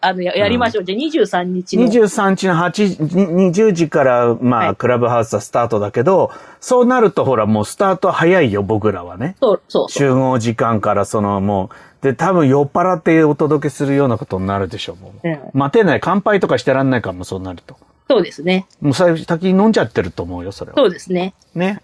[0.00, 0.84] あの、ややりましょう。
[0.84, 1.84] じゃあ23日の。
[1.86, 6.30] 23日の8、に20時から、まあ、はいクラブハウスはスタートだけど、
[6.60, 9.36] そうなるとほら、もうスタート早いよ、僕らはね。
[9.40, 9.90] そう、そう。
[9.90, 15.28] 集合時間からそのもう、で、多分酔っ払ってお届けするようなことになるでしょう、もう。
[15.28, 17.76] うん待てない、乾杯とかしてらんないから、もうそうなると。
[18.08, 18.66] そうですね。
[18.80, 20.76] もう最初先に飲んじゃってると思うよ、それは。
[20.78, 21.34] そうですね。
[21.54, 21.82] ね。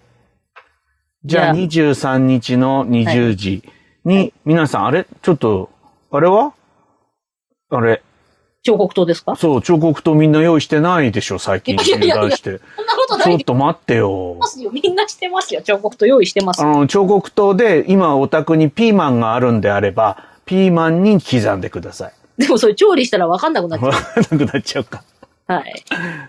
[1.24, 3.62] じゃあ、じ23日の20時
[4.04, 5.06] に、皆さん、あれ？
[5.20, 5.68] ちょっと、
[6.10, 6.54] あれは？
[7.70, 8.02] あれ、
[8.62, 9.36] 彫刻刀ですか？
[9.36, 11.74] そう、彫刻刀みんな用意してないでしょ、最近。
[11.74, 12.60] いやいやいや油断して。
[12.76, 14.46] そんなことなちょっと待ってよま。
[14.46, 14.70] すよ。
[14.72, 15.62] みんなしてますよ。
[15.62, 16.66] 彫刻刀用意してますあ。
[16.66, 22.12] の、彫刻刀で今お宅にピーマンがあるんであれば、ピーマンに刻んでください。
[22.38, 25.02] でもそれ調理したらわかんなくなっちゃわかんなくなっちゃうか。
[25.48, 25.52] う。
[25.52, 25.84] はい。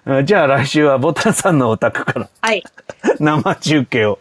[0.05, 2.63] あじゃあ来週はボタンさんのお宅からはい。
[3.19, 4.17] 生中継を。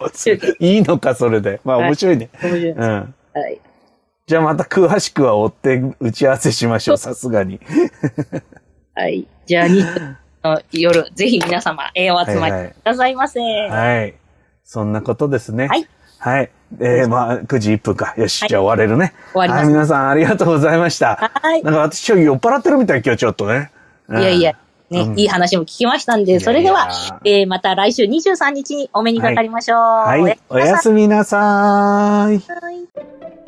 [0.61, 1.61] いいのか、それで。
[1.65, 2.29] まあはい面白いね。
[2.43, 3.15] 面白いですうん。
[3.35, 3.61] はい。
[4.29, 7.59] じゃあまた詳しくは追って打ち合わせしましょう、さすがに。
[8.95, 9.27] はい。
[9.47, 9.83] じゃあ、日
[10.45, 13.41] の夜、ぜひ皆様、えーお集まりはいはいくださいませ。
[13.41, 14.15] はい。
[14.65, 15.69] そんなことですね。
[15.69, 15.89] はい。
[16.19, 16.51] はい。
[16.79, 18.13] えー、まあ、9時1分か。
[18.19, 19.15] よし、はいじゃあ終われるね。
[19.33, 21.17] 終わりますはい、皆さんありがとうございました。
[21.33, 23.71] はいなんか私酔っ払ってるみたい、今日ちょっとね。
[24.11, 24.53] いやいや、
[24.91, 26.91] ね、うんいい話も聞きましたんで、それでは、
[27.25, 29.79] いやいえーまた来週23日にお目にかかりましょう。
[29.79, 30.39] はい。
[30.51, 33.48] おやすみなさーい。